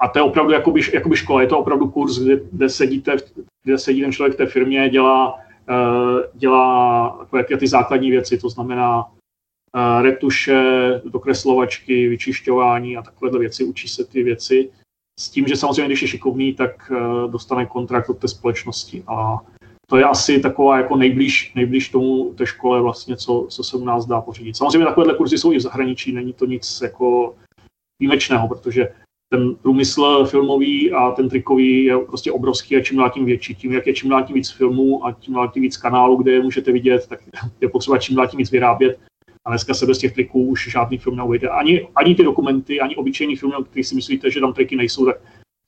A 0.00 0.08
to 0.08 0.18
je 0.18 0.22
opravdu 0.22 0.52
jakoby, 0.52 0.80
jakoby 0.94 1.16
škola, 1.16 1.40
je 1.40 1.46
to 1.46 1.58
opravdu 1.58 1.90
kurz, 1.90 2.18
kde, 2.18 2.40
kde, 2.52 2.68
sedíte, 2.68 3.16
kde 3.64 3.78
sedí 3.78 4.00
ten 4.00 4.12
člověk 4.12 4.34
v 4.34 4.36
té 4.36 4.46
firmě, 4.46 4.88
dělá, 4.88 5.34
uh, 5.34 6.20
dělá 6.34 7.26
takové 7.30 7.58
ty 7.58 7.68
základní 7.68 8.10
věci, 8.10 8.38
to 8.38 8.48
znamená 8.48 9.04
uh, 9.04 10.02
retuše, 10.02 10.62
dokreslovačky, 11.04 12.08
vyčišťování 12.08 12.96
a 12.96 13.02
takovéhle 13.02 13.38
věci, 13.38 13.64
učí 13.64 13.88
se 13.88 14.04
ty 14.04 14.22
věci. 14.22 14.70
S 15.20 15.30
tím, 15.30 15.48
že 15.48 15.56
samozřejmě, 15.56 15.86
když 15.86 16.02
je 16.02 16.08
šikovný, 16.08 16.54
tak 16.54 16.90
uh, 16.90 17.30
dostane 17.30 17.66
kontrakt 17.66 18.10
od 18.10 18.18
té 18.18 18.28
společnosti 18.28 19.04
a 19.06 19.38
to 19.86 19.96
je 19.96 20.04
asi 20.04 20.40
taková 20.40 20.76
jako 20.76 20.96
nejblíž, 20.96 21.52
nejblíž 21.54 21.88
tomu 21.88 22.34
té 22.34 22.46
škole 22.46 22.82
vlastně, 22.82 23.16
co, 23.16 23.46
co 23.50 23.64
se 23.64 23.76
u 23.76 23.84
nás 23.84 24.06
dá 24.06 24.20
pořídit. 24.20 24.56
Samozřejmě 24.56 24.86
takovéhle 24.86 25.14
kurzy 25.14 25.38
jsou 25.38 25.52
i 25.52 25.56
v 25.56 25.60
zahraničí, 25.60 26.12
není 26.12 26.32
to 26.32 26.46
nic 26.46 26.80
jako 26.80 27.34
výjimečného, 28.00 28.48
protože 28.48 28.88
ten 29.28 29.54
průmysl 29.54 30.24
filmový 30.24 30.92
a 30.92 31.10
ten 31.10 31.28
trikový 31.28 31.84
je 31.84 31.98
prostě 31.98 32.32
obrovský 32.32 32.76
a 32.76 32.80
čím 32.80 32.98
dál 32.98 33.10
tím 33.10 33.24
větší. 33.24 33.54
Tím, 33.54 33.72
jak 33.72 33.86
je 33.86 33.94
čím 33.94 34.10
dál 34.10 34.24
tím 34.24 34.34
víc 34.34 34.50
filmů 34.50 35.06
a 35.06 35.12
čím 35.12 35.34
dál 35.34 35.48
tím 35.48 35.62
víc 35.62 35.76
kanálů, 35.76 36.16
kde 36.16 36.32
je 36.32 36.42
můžete 36.42 36.72
vidět, 36.72 37.06
tak 37.08 37.20
je 37.60 37.68
potřeba 37.68 37.98
čím 37.98 38.16
dál 38.16 38.28
tím 38.28 38.38
víc 38.38 38.50
vyrábět. 38.50 38.98
A 39.44 39.50
dneska 39.50 39.74
se 39.74 39.86
bez 39.86 39.98
těch 39.98 40.14
triků 40.14 40.44
už 40.44 40.70
žádný 40.70 40.98
film 40.98 41.16
neujde. 41.16 41.48
Ani, 41.48 41.88
ani 41.94 42.14
ty 42.14 42.22
dokumenty, 42.22 42.80
ani 42.80 42.96
obyčejný 42.96 43.36
film, 43.36 43.52
který 43.70 43.84
si 43.84 43.94
myslíte, 43.94 44.30
že 44.30 44.40
tam 44.40 44.52
triky 44.52 44.76
nejsou, 44.76 45.06
tak 45.06 45.16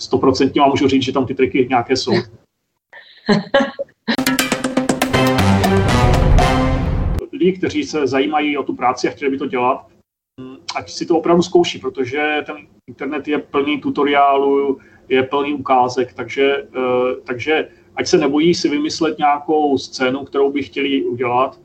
stoprocentně 0.01 0.61
vám 0.61 0.71
můžu 0.71 0.89
říct, 0.89 1.03
že 1.03 1.13
tam 1.13 1.27
ty 1.27 1.35
triky 1.35 1.67
nějaké 1.71 1.97
jsou. 1.97 2.13
lidi, 7.39 7.53
kteří 7.53 7.85
se 7.85 8.07
zajímají 8.07 8.59
o 8.59 8.63
tu 8.63 8.75
práci 8.75 9.09
a 9.09 9.11
chtěli 9.11 9.31
by 9.31 9.39
to 9.39 9.47
dělat, 9.47 9.87
ať 10.79 10.91
si 10.91 11.07
to 11.07 11.19
opravdu 11.19 11.43
zkouší, 11.43 11.79
protože 11.79 12.43
ten 12.47 12.57
internet 12.87 13.29
je 13.29 13.39
plný 13.39 13.81
tutoriálů, 13.81 14.79
je 15.09 15.23
plný 15.23 15.55
ukázek, 15.55 16.13
takže, 16.13 16.67
eh, 16.77 17.21
takže 17.25 17.69
ať 17.97 18.07
se 18.07 18.19
nebojí 18.19 18.55
si 18.55 18.69
vymyslet 18.69 19.19
nějakou 19.19 19.79
scénu, 19.79 20.25
kterou 20.25 20.53
by 20.53 20.63
chtěli 20.63 21.05
udělat 21.05 21.61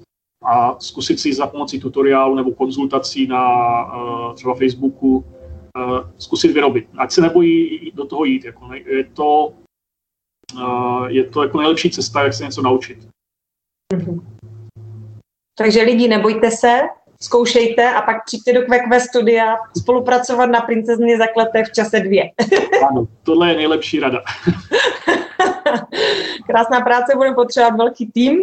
a 0.46 0.80
zkusit 0.80 1.20
si 1.20 1.34
za 1.34 1.48
pomocí 1.48 1.80
tutoriálu 1.80 2.36
nebo 2.36 2.52
konzultací 2.52 3.28
na 3.28 3.46
eh, 3.86 4.34
třeba 4.34 4.54
Facebooku 4.54 5.26
eh, 5.78 6.12
zkusit 6.18 6.52
vyrobit. 6.52 6.88
Ať 6.98 7.12
se 7.12 7.22
nebojí 7.22 7.92
do 7.94 8.06
toho 8.06 8.26
jít. 8.26 8.46
Jako 8.46 8.74
je 8.74 9.04
to, 9.04 9.54
je 11.08 11.24
to 11.24 11.44
jako 11.44 11.58
nejlepší 11.58 11.90
cesta, 11.90 12.24
jak 12.24 12.34
se 12.34 12.44
něco 12.44 12.62
naučit. 12.62 12.98
Mm-hmm. 13.94 14.22
Takže 15.58 15.82
lidi, 15.82 16.08
nebojte 16.08 16.52
se, 16.52 16.80
zkoušejte 17.24 17.94
a 17.94 18.02
pak 18.02 18.26
přijďte 18.26 18.54
do 18.54 18.62
QQ 18.62 19.00
studia 19.00 19.56
spolupracovat 19.78 20.46
na 20.46 20.62
princezně 20.62 21.18
zakleté 21.18 21.64
v 21.64 21.72
čase 21.72 22.00
dvě. 22.00 22.32
ano, 22.90 23.08
tohle 23.24 23.50
je 23.50 23.56
nejlepší 23.56 24.00
rada. 24.00 24.24
Krásná 26.48 26.82
práce, 26.82 27.14
budeme 27.16 27.36
potřebovat 27.36 27.78
velký 27.78 28.12
tým. 28.12 28.40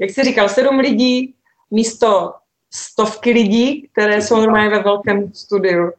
Jak 0.00 0.10
jsi 0.10 0.24
říkal, 0.24 0.48
sedm 0.48 0.78
lidí 0.78 1.34
místo 1.70 2.32
stovky 2.74 3.30
lidí, 3.30 3.88
které 3.92 4.22
jsou 4.22 4.36
normálně 4.36 4.70
ve 4.70 4.82
velkém 4.82 5.32
studiu. 5.32 5.92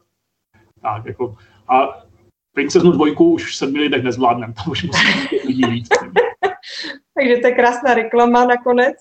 Tak, 0.82 1.06
jako, 1.06 1.36
a 1.68 2.02
princeznu 2.54 2.92
dvojku 2.92 3.32
už 3.32 3.50
v 3.50 3.56
sedmi 3.56 3.78
lidech 3.78 4.02
nezvládneme, 4.02 4.54
to 4.64 4.70
už 4.70 4.84
musí 4.84 5.06
být 5.30 5.44
lidí 5.44 5.62
víc. 5.70 5.88
Takže 7.14 7.36
to 7.36 7.46
je 7.46 7.54
krásná 7.54 7.94
reklama 7.94 8.44
nakonec. 8.44 8.94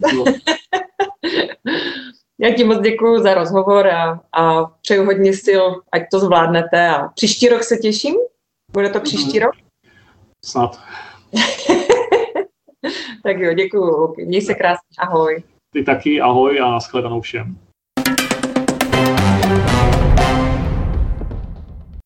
Já 2.40 2.54
ti 2.54 2.64
moc 2.64 2.82
děkuji 2.82 3.20
za 3.20 3.34
rozhovor 3.34 3.88
a, 3.88 4.20
a 4.32 4.66
přeju 4.66 5.06
hodně 5.06 5.34
sil, 5.46 5.66
ať 5.92 6.02
to 6.12 6.20
zvládnete. 6.20 6.88
A 6.88 7.08
příští 7.08 7.50
rok 7.50 7.64
se 7.64 7.78
těším. 7.78 8.16
Bude 8.72 8.90
to 8.90 9.00
příští 9.00 9.40
rok? 9.40 9.52
Snad. 10.46 10.80
tak 13.24 13.38
jo, 13.38 13.54
děkuji. 13.54 14.16
Měj 14.26 14.42
se 14.42 14.54
krásně. 14.54 14.96
Ahoj. 14.98 15.44
Ty 15.74 15.84
taky 15.84 16.22
ahoj 16.22 16.60
a 16.60 16.72
nashledanou 16.72 17.22
všem. 17.22 17.58